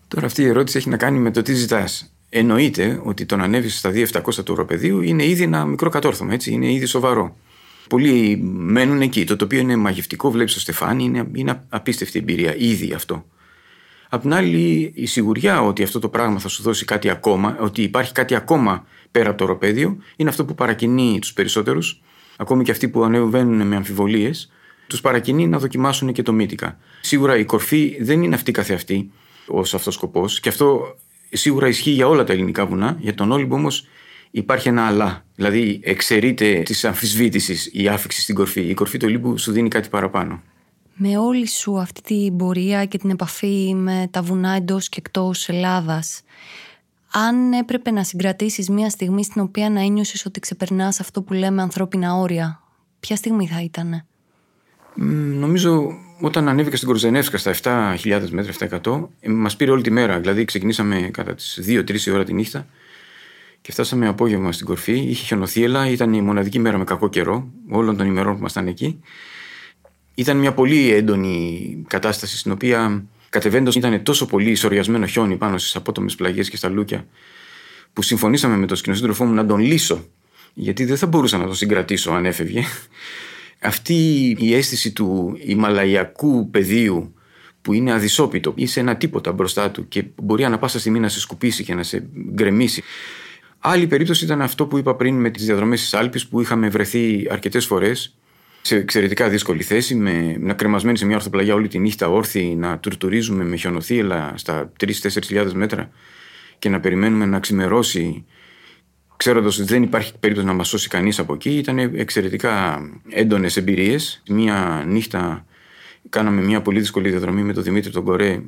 Τώρα 0.07 0.25
αυτή 0.25 0.41
η 0.41 0.45
ερώτηση 0.45 0.77
έχει 0.77 0.89
να 0.89 0.97
κάνει 0.97 1.19
με 1.19 1.31
το 1.31 1.41
τι 1.41 1.53
ζητάς. 1.53 2.13
Εννοείται 2.29 3.01
ότι 3.03 3.25
το 3.25 3.35
να 3.35 3.43
ανέβεις 3.43 3.77
στα 3.77 3.91
2.700 3.91 4.43
του 4.43 4.53
οροπεδίου 4.53 5.01
είναι 5.01 5.25
ήδη 5.25 5.43
ένα 5.43 5.65
μικρό 5.65 5.89
κατόρθωμα, 5.89 6.33
έτσι, 6.33 6.51
είναι 6.51 6.71
ήδη 6.73 6.85
σοβαρό. 6.85 7.35
Πολλοί 7.89 8.37
μένουν 8.43 9.01
εκεί. 9.01 9.23
Το 9.23 9.35
τοπίο 9.35 9.59
είναι 9.59 9.75
μαγευτικό, 9.75 10.31
βλέπεις 10.31 10.53
το 10.53 10.59
στεφάνι, 10.59 11.03
είναι, 11.03 11.27
είναι 11.33 11.63
απίστευτη 11.69 12.19
εμπειρία, 12.19 12.55
ήδη 12.57 12.93
αυτό. 12.93 13.25
Απ' 14.09 14.21
την 14.21 14.33
άλλη, 14.33 14.91
η 14.95 15.05
σιγουριά 15.05 15.61
ότι 15.61 15.83
αυτό 15.83 15.99
το 15.99 16.09
πράγμα 16.09 16.39
θα 16.39 16.47
σου 16.47 16.63
δώσει 16.63 16.85
κάτι 16.85 17.09
ακόμα, 17.09 17.57
ότι 17.59 17.81
υπάρχει 17.81 18.11
κάτι 18.11 18.35
ακόμα 18.35 18.85
πέρα 19.17 19.29
από 19.29 19.37
το 19.37 19.43
οροπέδιο, 19.43 19.97
είναι 20.15 20.29
αυτό 20.29 20.45
που 20.45 20.55
παρακινεί 20.55 21.19
τους 21.19 21.33
περισσότερους, 21.33 22.01
ακόμη 22.37 22.63
και 22.63 22.71
αυτοί 22.71 22.87
που 22.89 23.03
ανεβαίνουν 23.03 23.67
με 23.67 23.75
αμφιβολίες, 23.75 24.51
τους 24.87 25.01
παρακινεί 25.01 25.47
να 25.47 25.59
δοκιμάσουν 25.59 26.11
και 26.11 26.21
το 26.21 26.33
μύτικα. 26.33 26.77
Σίγουρα 27.01 27.37
η 27.37 27.45
κορφή 27.45 27.97
δεν 27.99 28.23
είναι 28.23 28.35
αυτή 28.35 28.51
καθεαυτή 28.51 29.11
ως 29.47 29.73
αυτός 29.73 29.93
σκοπός. 29.93 30.39
Και 30.39 30.49
αυτό 30.49 30.95
σίγουρα 31.31 31.67
ισχύει 31.67 31.91
για 31.91 32.07
όλα 32.07 32.23
τα 32.23 32.33
ελληνικά 32.33 32.65
βουνά. 32.65 32.97
Για 32.99 33.13
τον 33.13 33.31
Όλυμπο 33.31 33.55
όμως 33.55 33.87
υπάρχει 34.31 34.67
ένα 34.67 34.87
αλλά. 34.87 35.25
Δηλαδή, 35.35 35.79
εξαιρείται 35.83 36.61
της 36.65 36.85
αμφισβήτησης 36.85 37.69
η 37.73 37.87
άφηξη 37.87 38.21
στην 38.21 38.35
κορφή. 38.35 38.61
Η 38.61 38.73
κορφή 38.73 38.97
του 38.97 39.05
Ολύμπου 39.07 39.37
σου 39.37 39.51
δίνει 39.51 39.69
κάτι 39.69 39.89
παραπάνω. 39.89 40.41
Με 40.93 41.17
όλη 41.17 41.47
σου 41.47 41.79
αυτή 41.79 42.01
την 42.01 42.37
πορεία 42.37 42.85
και 42.85 42.97
την 42.97 43.09
επαφή 43.09 43.73
με 43.75 44.07
τα 44.11 44.21
βουνά 44.21 44.51
εντός 44.51 44.89
και 44.89 44.97
εκτός 44.99 45.49
Ελλάδας, 45.49 46.21
αν 47.25 47.53
έπρεπε 47.53 47.91
να 47.91 48.03
συγκρατήσεις 48.03 48.69
μια 48.69 48.89
στιγμή 48.89 49.23
στην 49.23 49.41
οποία 49.41 49.69
να 49.69 49.81
ένιωσες 49.81 50.25
ότι 50.25 50.39
ξεπερνάς 50.39 50.99
αυτό 50.99 51.21
που 51.21 51.33
λέμε 51.33 51.61
ανθρώπινα 51.61 52.15
όρια, 52.15 52.61
ποια 52.99 53.15
στιγμή 53.15 53.47
θα 53.47 53.61
ήταν. 53.61 54.05
Νομίζω 55.39 55.87
όταν 56.21 56.47
ανέβηκα 56.47 56.75
στην 56.75 56.87
Κορζενεύσκα 56.87 57.37
στα 57.37 57.95
7.000 58.03 58.29
μέτρα, 58.29 58.79
700, 58.83 59.09
ε, 59.19 59.29
μας 59.29 59.55
πήρε 59.55 59.71
όλη 59.71 59.81
τη 59.81 59.91
μέρα. 59.91 60.19
Δηλαδή 60.19 60.45
ξεκινήσαμε 60.45 61.09
κατά 61.13 61.35
τις 61.35 61.59
2-3 61.67 62.11
ώρα 62.13 62.23
τη 62.23 62.33
νύχτα 62.33 62.67
και 63.61 63.71
φτάσαμε 63.71 64.07
απόγευμα 64.07 64.51
στην 64.51 64.65
κορφή. 64.65 64.99
Είχε 64.99 65.25
χιονοθύελα, 65.25 65.89
ήταν 65.89 66.13
η 66.13 66.21
μοναδική 66.21 66.59
μέρα 66.59 66.77
με 66.77 66.83
κακό 66.83 67.09
καιρό 67.09 67.47
όλων 67.69 67.97
των 67.97 68.07
ημερών 68.07 68.33
που 68.33 68.39
ήμασταν 68.39 68.67
εκεί. 68.67 68.99
Ήταν 70.15 70.37
μια 70.37 70.53
πολύ 70.53 70.91
έντονη 70.93 71.83
κατάσταση 71.87 72.37
στην 72.37 72.51
οποία 72.51 73.05
κατεβαίνοντας 73.29 73.75
ήταν 73.75 74.03
τόσο 74.03 74.25
πολύ 74.25 74.49
ισοριασμένο 74.49 75.05
χιόνι 75.05 75.35
πάνω 75.35 75.57
στις 75.57 75.75
απότομες 75.75 76.15
πλαγιές 76.15 76.49
και 76.49 76.57
στα 76.57 76.69
λούκια, 76.69 77.07
που 77.93 78.01
συμφωνήσαμε 78.01 78.57
με 78.57 78.65
τον 78.65 78.77
σκηνοσύντροφό 78.77 79.25
μου 79.25 79.33
να 79.33 79.45
τον 79.45 79.59
λύσω, 79.59 80.05
γιατί 80.53 80.85
δεν 80.85 80.97
θα 80.97 81.07
μπορούσα 81.07 81.37
να 81.37 81.45
τον 81.45 81.55
συγκρατήσω 81.55 82.11
αν 82.11 82.25
έφευγε. 82.25 82.63
Αυτή 83.61 84.29
η 84.39 84.53
αίσθηση 84.53 84.91
του 84.91 85.37
Ιμαλαϊκού 85.39 86.49
πεδίου 86.49 87.13
που 87.61 87.73
είναι 87.73 87.93
αδυσόπιτο, 87.93 88.53
είσαι 88.55 88.79
ένα 88.79 88.95
τίποτα 88.95 89.31
μπροστά 89.31 89.71
του 89.71 89.87
και 89.87 90.03
μπορεί 90.15 90.43
ανα 90.43 90.57
πάσα 90.57 90.79
στιγμή 90.79 90.99
να 90.99 91.09
σε 91.09 91.19
σκουπίσει 91.19 91.63
και 91.63 91.73
να 91.73 91.83
σε 91.83 92.07
γκρεμίσει. 92.33 92.83
Άλλη 93.59 93.87
περίπτωση 93.87 94.25
ήταν 94.25 94.41
αυτό 94.41 94.65
που 94.65 94.77
είπα 94.77 94.95
πριν 94.95 95.15
με 95.15 95.29
τις 95.29 95.45
διαδρομές 95.45 95.81
της 95.81 95.93
Άλπης 95.93 96.27
που 96.27 96.41
είχαμε 96.41 96.69
βρεθεί 96.69 97.27
αρκετές 97.29 97.65
φορές 97.65 98.17
σε 98.67 98.75
εξαιρετικά 98.75 99.29
δύσκολη 99.29 99.63
θέση, 99.63 99.95
με, 99.95 100.35
να 100.39 100.53
κρεμασμένοι 100.53 100.97
σε 100.97 101.05
μια 101.05 101.15
ορθοπλαγιά 101.15 101.53
όλη 101.53 101.67
τη 101.67 101.79
νύχτα, 101.79 102.07
όρθιοι, 102.07 102.55
να 102.57 102.79
τουρτουρίζουμε 102.79 103.43
με 103.43 103.55
χιονοθύελα 103.55 104.33
στα 104.35 104.71
3-4 104.79 105.51
μέτρα 105.53 105.89
και 106.59 106.69
να 106.69 106.79
περιμένουμε 106.79 107.25
να 107.25 107.39
ξημερώσει, 107.39 108.25
ξέροντας 109.17 109.59
ότι 109.59 109.67
δεν 109.67 109.83
υπάρχει 109.83 110.13
περίπτωση 110.19 110.47
να 110.47 110.53
μας 110.53 110.67
σώσει 110.67 110.87
κανείς 110.87 111.19
από 111.19 111.33
εκεί. 111.33 111.49
Ήταν 111.49 111.77
εξαιρετικά 111.77 112.81
έντονες 113.09 113.57
εμπειρίες. 113.57 114.21
Μια 114.29 114.83
νύχτα 114.87 115.45
κάναμε 116.09 116.41
μια 116.41 116.61
πολύ 116.61 116.79
δύσκολη 116.79 117.09
διαδρομή 117.09 117.41
με 117.41 117.53
τον 117.53 117.63
Δημήτρη 117.63 117.91
τον 117.91 118.03
Κορέ 118.03 118.41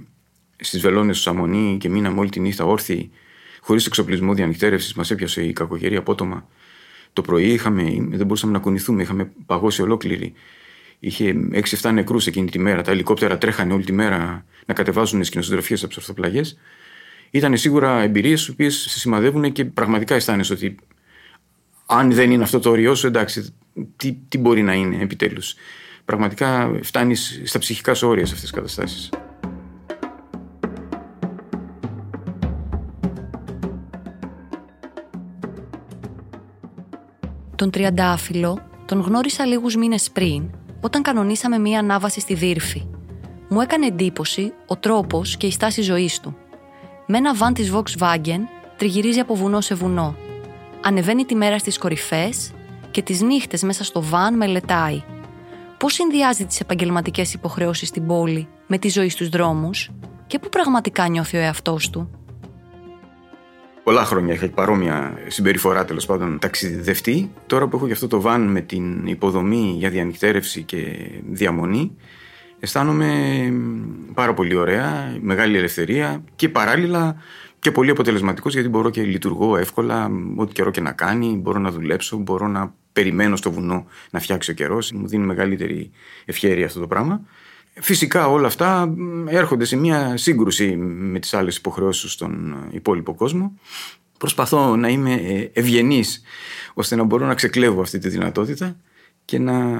στις 0.60 0.82
βελόνες 0.82 1.16
του 1.16 1.22
Σαμονί 1.22 1.78
και 1.80 1.90
μείναμε 1.90 2.20
όλη 2.20 2.30
τη 2.30 2.40
νύχτα 2.40 2.66
όρθιοι, 2.66 3.12
χωρίς 3.62 3.86
εξοπλισμό 3.86 4.34
διανυκτέρευσης. 4.34 4.94
Μας 4.94 5.12
έπιασε 5.12 5.44
η 5.44 5.54
κακοκαιρία 5.54 6.00
απότομα. 6.00 6.48
Το 7.20 7.26
πρωί 7.26 7.48
είχαμε, 7.48 7.84
δεν 8.10 8.26
μπορούσαμε 8.26 8.54
να 8.54 8.60
κουνηθούμε, 8.60 9.02
είχαμε 9.02 9.32
παγώσει 9.46 9.82
ολόκληρη. 9.82 10.34
Είχε 11.00 11.36
6-7 11.82 11.92
νεκρούς 11.94 12.28
εκείνη 12.28 12.50
τη 12.50 12.60
μέρα. 12.60 12.82
Τα 12.82 12.92
ελικόπτερα 12.92 13.38
τρέχανε 13.38 13.74
όλη 13.74 13.84
τη 13.84 13.92
μέρα 13.92 14.46
να 14.66 14.74
κατεβάζουν 14.74 15.24
σκηνοσυντροφίε 15.24 15.76
από 15.80 15.88
τις 15.88 15.98
ορθοπλαγιές. 15.98 16.58
Ήταν 17.32 17.58
σίγουρα 17.58 18.02
εμπειρίες 18.02 18.48
οι 18.48 18.52
οποίες 18.52 18.76
σε 18.76 19.00
σημαδεύουν 19.00 19.52
και 19.52 19.66
πραγματικά 19.66 20.16
αισθάνεσαι 20.16 20.54
ότι 20.54 20.76
αν 21.86 22.12
δεν 22.12 22.32
είναι 22.32 22.44
αυτό 22.44 22.60
το 22.60 22.70
όριό 22.70 22.96
σου, 22.96 23.08
εντάξει, 23.08 23.54
τι, 23.96 24.18
τι 24.30 24.38
μπορεί 24.38 24.62
να 24.62 24.74
είναι 24.74 25.02
επιτέλους. 25.02 25.56
Πραγματικά 26.06 26.80
φτάνεις 26.82 27.42
στα 27.44 27.60
ψυχικά 27.60 27.94
σου 27.94 28.08
όρια 28.08 28.26
σε 28.26 28.34
αυτές 28.34 28.50
τις 28.50 28.60
καταστάσεις. 28.60 29.10
Τον 37.60 37.72
Τριαντάφυλλο 37.72 38.60
τον 38.86 39.00
γνώρισα 39.00 39.46
λίγους 39.46 39.76
μήνες 39.76 40.12
πριν, 40.12 40.50
όταν 40.82 41.02
κανονίσαμε 41.02 41.58
μία 41.58 41.80
ανάβαση 41.80 42.20
στη 42.20 42.34
Δύρφη. 42.34 42.88
Μου 43.50 43.62
έκανε 43.62 43.86
εντύπωση 43.86 44.54
ο 44.68 44.78
τρόπος 44.78 45.38
και 45.38 45.48
η 45.48 45.52
στάση 45.52 45.82
ζωής 45.82 46.20
του. 46.20 46.36
Με 47.08 47.18
ένα 47.18 47.36
βαν 47.36 47.54
της 47.54 47.74
Volkswagen 47.74 48.40
τριγυρίζει 48.78 49.20
από 49.20 49.36
βουνό 49.36 49.62
σε 49.62 49.76
βουνό. 49.76 50.16
Ανεβαίνει 50.82 51.26
τη 51.26 51.36
μέρα 51.36 51.58
στις 51.58 51.78
κορυφές 51.78 52.52
και 52.92 53.02
τις 53.02 53.22
νύχτες 53.22 53.64
μέσα 53.64 53.84
στο 53.84 54.02
βαν 54.02 54.38
μελετάει. 54.38 55.04
Πώς 55.78 55.94
συνδυάζει 55.94 56.46
τις 56.46 56.60
επαγγελματικές 56.60 57.34
υποχρεώσεις 57.34 57.88
στην 57.88 58.08
πόλη 58.08 58.48
με 58.68 58.78
τη 58.78 58.90
ζωή 58.90 59.10
στους 59.10 59.30
δρόμους 59.30 59.92
και 60.28 60.40
πού 60.40 60.50
πραγματικά 60.50 61.08
νιώθει 61.08 61.38
ο 61.38 61.40
εαυτός 61.40 61.90
του; 61.90 62.10
Πολλά 63.90 64.06
χρόνια 64.06 64.34
είχα 64.34 64.50
παρόμοια 64.50 65.18
συμπεριφορά 65.28 65.86
τέλος 65.86 66.06
πάντων 66.06 66.40
ταξιδευτή. 66.40 67.32
Τώρα 67.48 67.68
που 67.68 67.76
έχω 67.76 67.86
και 67.86 67.92
αυτό 67.92 68.08
το 68.08 68.22
βαν 68.22 68.42
με 68.42 68.62
την 68.62 69.08
υποδομή 69.08 69.76
για 69.78 69.90
διανυκτέρευση 69.90 70.64
και 70.64 70.78
διαμονή, 71.30 71.96
αισθάνομαι 72.60 73.12
πάρα 74.14 74.34
πολύ 74.34 74.56
ωραία, 74.56 75.18
μεγάλη 75.22 75.58
ελευθερία 75.58 76.24
και 76.36 76.50
παράλληλα 76.50 77.16
και 77.60 77.72
πολύ 77.72 77.90
αποτελεσματικός 77.90 78.54
γιατί 78.54 78.70
μπορώ 78.70 78.90
και 78.90 79.02
λειτουργώ 79.02 79.58
εύκολα, 79.58 80.12
ό,τι 80.36 80.54
καιρό 80.54 80.72
και 80.72 80.82
να 80.82 80.92
κάνει, 80.92 81.40
μπορώ 81.42 81.60
να 81.60 81.72
δουλέψω, 81.72 82.18
μπορώ 82.18 82.48
να 82.48 82.74
περιμένω 82.94 83.36
στο 83.36 83.52
βουνό 83.52 83.86
να 84.12 84.20
φτιάξει 84.20 84.52
ο 84.52 84.54
καιρός. 84.54 84.92
Μου 84.92 85.08
δίνει 85.08 85.26
μεγαλύτερη 85.26 85.92
ευχαίρεια 86.26 86.66
αυτό 86.66 86.80
το 86.80 86.88
πράγμα. 86.88 87.22
Φυσικά 87.82 88.28
όλα 88.28 88.48
αυτά 88.48 88.96
έρχονται 89.28 89.66
σε 89.66 89.76
μια 89.76 90.18
σύγκρουση 90.18 90.76
με 90.78 91.20
τις 91.20 91.34
άλλες 91.34 91.56
υποχρεώσεις 91.58 92.12
στον 92.12 92.56
υπόλοιπο 92.72 93.16
κόσμο. 93.16 93.54
Προσπαθώ 94.18 94.76
να 94.76 94.88
είμαι 94.88 95.14
ε, 95.14 95.50
ευγενής 95.54 96.22
ώστε 96.74 96.96
να 96.96 97.04
μπορώ 97.04 97.26
να 97.26 97.34
ξεκλέβω 97.34 97.82
αυτή 97.82 97.98
τη 98.00 98.10
δυνατότητα 98.10 98.76
και 99.26 99.40
να 99.40 99.80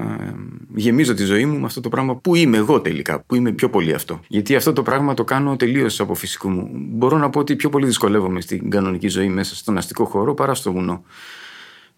γεμίζω 0.74 1.14
τη 1.14 1.24
ζωή 1.24 1.46
μου 1.46 1.58
με 1.58 1.66
αυτό 1.66 1.80
το 1.80 1.88
πράγμα 1.88 2.16
που 2.16 2.34
είμαι 2.34 2.56
εγώ 2.56 2.80
τελικά, 2.80 3.22
που 3.22 3.34
είμαι 3.34 3.52
πιο 3.52 3.70
πολύ 3.70 3.94
αυτό. 3.94 4.20
Γιατί 4.28 4.56
αυτό 4.56 4.72
το 4.72 4.82
πράγμα 4.82 5.14
το 5.14 5.24
κάνω 5.24 5.56
τελείως 5.56 6.00
από 6.00 6.14
φυσικό 6.14 6.48
μου. 6.48 6.70
Μπορώ 6.72 7.18
να 7.18 7.30
πω 7.30 7.38
ότι 7.38 7.56
πιο 7.56 7.68
πολύ 7.68 7.86
δυσκολεύομαι 7.86 8.40
στην 8.40 8.70
κανονική 8.70 9.08
ζωή 9.08 9.28
μέσα 9.28 9.56
στον 9.56 9.76
αστικό 9.76 10.04
χώρο 10.04 10.34
παρά 10.34 10.54
στο 10.54 10.72
βουνό. 10.72 11.04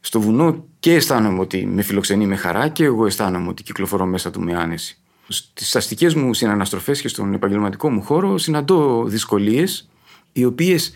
Στο 0.00 0.20
βουνό 0.20 0.64
και 0.78 0.94
αισθάνομαι 0.94 1.40
ότι 1.40 1.66
με 1.66 1.82
φιλοξενεί 1.82 2.26
με 2.26 2.36
χαρά 2.36 2.68
και 2.68 2.84
εγώ 2.84 3.06
αισθάνομαι 3.06 3.48
ότι 3.48 3.62
κυκλοφορώ 3.62 4.06
μέσα 4.06 4.30
του 4.30 4.40
με 4.40 4.54
άνεση. 4.54 5.01
Στις 5.28 5.76
αστικές 5.76 6.14
μου 6.14 6.34
συναναστροφές 6.34 7.00
και 7.00 7.08
στον 7.08 7.34
επαγγελματικό 7.34 7.90
μου 7.90 8.02
χώρο 8.02 8.38
συναντώ 8.38 9.04
δυσκολίες, 9.04 9.88
οι 10.32 10.44
οποίες 10.44 10.92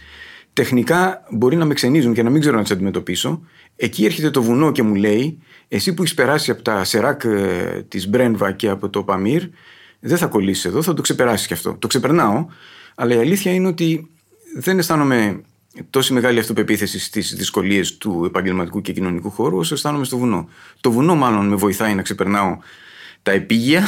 τεχνικά 0.52 1.26
μπορεί 1.30 1.56
να 1.56 1.64
με 1.64 1.74
ξενίζουν 1.74 2.14
και 2.14 2.22
να 2.22 2.30
μην 2.30 2.40
ξέρω 2.40 2.56
να 2.56 2.62
τις 2.62 2.70
αντιμετωπίσω. 2.70 3.40
Εκεί 3.76 4.04
έρχεται 4.04 4.30
το 4.30 4.42
βουνό 4.42 4.72
και 4.72 4.82
μου 4.82 4.94
λέει, 4.94 5.38
εσύ 5.68 5.94
που 5.94 6.02
έχεις 6.02 6.14
περάσει 6.14 6.50
από 6.50 6.62
τα 6.62 6.84
σεράκ 6.84 7.24
ε, 7.24 7.84
της 7.88 8.08
Μπρένβα 8.08 8.52
και 8.52 8.68
από 8.68 8.88
το 8.88 9.02
Παμίρ, 9.02 9.42
δεν 10.00 10.18
θα 10.18 10.26
κολλήσεις 10.26 10.64
εδώ, 10.64 10.82
θα 10.82 10.94
το 10.94 11.02
ξεπεράσεις 11.02 11.46
κι 11.46 11.52
αυτό. 11.52 11.76
Το 11.78 11.86
ξεπερνάω, 11.86 12.46
αλλά 12.94 13.14
η 13.14 13.18
αλήθεια 13.18 13.52
είναι 13.52 13.68
ότι 13.68 14.10
δεν 14.56 14.78
αισθάνομαι 14.78 15.40
τόση 15.90 16.12
μεγάλη 16.12 16.38
αυτοπεποίθηση 16.38 16.98
στις 16.98 17.34
δυσκολίες 17.34 17.96
του 17.96 18.22
επαγγελματικού 18.26 18.80
και 18.80 18.92
κοινωνικού 18.92 19.30
χώρου, 19.30 19.56
όσο 19.56 19.74
αισθάνομαι 19.74 20.04
στο 20.04 20.18
βουνό. 20.18 20.48
Το 20.80 20.90
βουνό, 20.90 21.14
μάλλον, 21.14 21.48
με 21.48 21.54
βοηθάει 21.54 21.94
να 21.94 22.02
ξεπερνάω 22.02 22.58
τα 23.26 23.32
επίγεια 23.32 23.86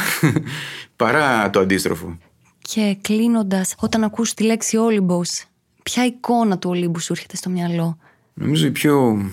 παρά 0.95 1.49
το 1.49 1.59
αντίστροφο. 1.59 2.17
Και 2.61 2.97
κλείνοντας, 3.01 3.75
όταν 3.79 4.03
ακούς 4.03 4.33
τη 4.33 4.43
λέξη 4.43 4.77
Όλυμπος, 4.77 5.43
ποια 5.83 6.05
εικόνα 6.05 6.57
του 6.57 6.69
Ολύμπου 6.69 6.99
σου 6.99 7.13
έρχεται 7.13 7.35
στο 7.35 7.49
μυαλό; 7.49 7.97
Νομίζω 8.33 8.65
η 8.65 8.71
πιο 8.71 9.25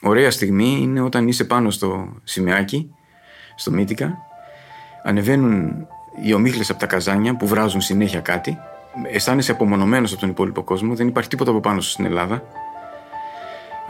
ωραία 0.00 0.30
στιγμή 0.30 0.78
είναι 0.80 1.00
όταν 1.00 1.28
είσαι 1.28 1.44
πάνω 1.44 1.70
στο 1.70 2.16
σημαίακι, 2.24 2.90
στο 3.56 3.70
Μύτικα, 3.70 4.18
ανεβαίνουν 5.04 5.86
οι 6.24 6.32
ομίχλες 6.32 6.70
από 6.70 6.78
τα 6.78 6.86
καζάνια 6.86 7.36
που 7.36 7.46
βράζουν 7.46 7.80
συνέχεια 7.80 8.20
κάτι, 8.20 8.58
αισθάνεσαι 9.10 9.52
απομονωμένος 9.52 10.12
από 10.12 10.20
τον 10.20 10.30
υπόλοιπο 10.30 10.62
κόσμο, 10.62 10.94
δεν 10.94 11.08
υπάρχει 11.08 11.28
τίποτα 11.28 11.50
από 11.50 11.60
πάνω 11.60 11.80
σου 11.80 11.90
στην 11.90 12.04
Ελλάδα 12.04 12.42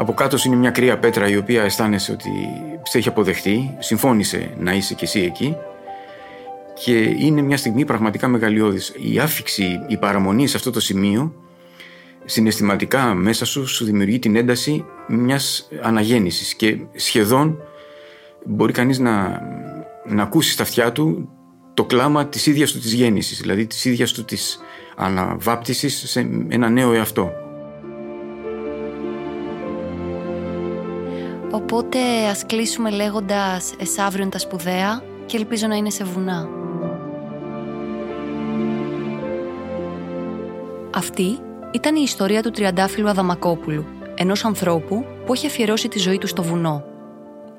από 0.00 0.12
κάτω 0.14 0.37
είναι 0.46 0.56
μια 0.56 0.70
κρύα 0.70 0.98
πέτρα 0.98 1.28
η 1.28 1.37
οποία 1.37 1.62
αισθάνεσαι 1.62 2.12
ότι 2.12 2.30
σε 2.82 2.98
έχει 2.98 3.08
αποδεχτεί, 3.08 3.76
συμφώνησε 3.78 4.50
να 4.58 4.72
είσαι 4.72 4.94
κι 4.94 5.04
εσύ 5.04 5.20
εκεί 5.20 5.56
και 6.84 6.98
είναι 6.98 7.42
μια 7.42 7.56
στιγμή 7.56 7.84
πραγματικά 7.84 8.28
μεγαλειώδης. 8.28 8.94
Η 9.12 9.18
άφηξη, 9.18 9.80
η 9.87 9.96
παραμονή 9.96 10.46
σε 10.46 10.56
αυτό 10.56 10.70
το 10.70 10.80
σημείο 10.80 11.34
συναισθηματικά 12.24 13.14
μέσα 13.14 13.44
σου 13.44 13.66
σου 13.66 13.84
δημιουργεί 13.84 14.18
την 14.18 14.37
ένταση 14.37 14.84
μιας 15.08 15.68
αναγέννησης 15.82 16.54
και 16.54 16.76
σχεδόν 16.94 17.58
μπορεί 18.44 18.72
κανείς 18.72 18.98
να, 18.98 19.42
να 20.06 20.22
ακούσει 20.22 20.50
στα 20.50 20.62
αυτιά 20.62 20.92
του 20.92 21.28
το 21.74 21.84
κλάμα 21.84 22.26
της 22.26 22.46
ίδιας 22.46 22.72
του 22.72 22.78
της 22.78 22.92
γέννησης, 22.92 23.40
δηλαδή 23.40 23.66
της 23.66 23.84
ίδιας 23.84 24.12
του 24.12 24.24
της 24.24 24.58
αναβάπτισης 24.96 26.11
σε 26.11 26.28
ένα 26.48 26.68
νέο 26.68 26.92
εαυτό. 26.92 27.32
Οπότε 31.50 31.98
ας 32.30 32.46
κλείσουμε 32.46 32.90
λέγοντας 32.90 33.74
εσάβριον 33.78 34.30
τα 34.30 34.38
σπουδαία» 34.38 35.02
και 35.28 35.37
ελπίζω 35.37 35.66
να 35.66 35.74
είναι 35.74 35.90
σε 35.90 36.04
βουνά. 36.04 36.48
Αυτή 40.94 41.38
ήταν 41.72 41.96
η 41.96 42.00
ιστορία 42.04 42.42
του 42.42 42.50
τριαντάφυλλου 42.50 43.08
Αδαμακόπουλου, 43.08 43.84
ενός 44.14 44.44
ανθρώπου 44.44 45.04
που 45.26 45.32
έχει 45.32 45.46
αφιερώσει 45.46 45.88
τη 45.88 45.98
ζωή 45.98 46.18
του 46.18 46.26
στο 46.26 46.42
βουνό. 46.42 46.84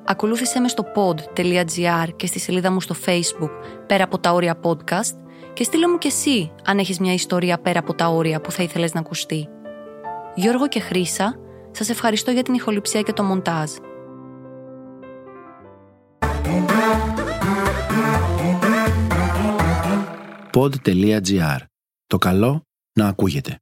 Ακολούθησε 0.04 0.60
με 0.60 0.68
στο 0.68 0.84
pod.gr 0.94 2.08
και 2.16 2.26
στη 2.26 2.38
σελίδα 2.38 2.70
μου 2.70 2.80
στο 2.80 2.94
facebook 3.06 3.50
πέρα 3.86 4.04
από 4.04 4.18
τα 4.18 4.32
όρια 4.32 4.60
podcast 4.62 5.16
και 5.52 5.64
στείλε 5.64 5.88
μου 5.88 5.98
κι 5.98 6.06
εσύ 6.06 6.52
αν 6.64 6.78
έχεις 6.78 6.98
μια 6.98 7.12
ιστορία 7.12 7.58
πέρα 7.58 7.78
από 7.78 7.94
τα 7.94 8.08
όρια 8.08 8.40
που 8.40 8.50
θα 8.50 8.62
ήθελες 8.62 8.92
να 8.92 9.00
ακουστεί. 9.00 9.48
Γιώργο 10.34 10.68
και 10.68 10.80
Χρύσα 10.80 11.34
σας 11.70 11.88
ευχαριστώ 11.88 12.30
για 12.30 12.42
την 12.42 12.54
ηχοληψία 12.54 13.02
και 13.02 13.12
το 13.12 13.22
μοντάζ. 13.22 13.70
Pod.gr. 20.52 21.58
Το 22.06 22.18
καλό 22.18 22.62
να 22.92 23.06
ακούγεται. 23.06 23.58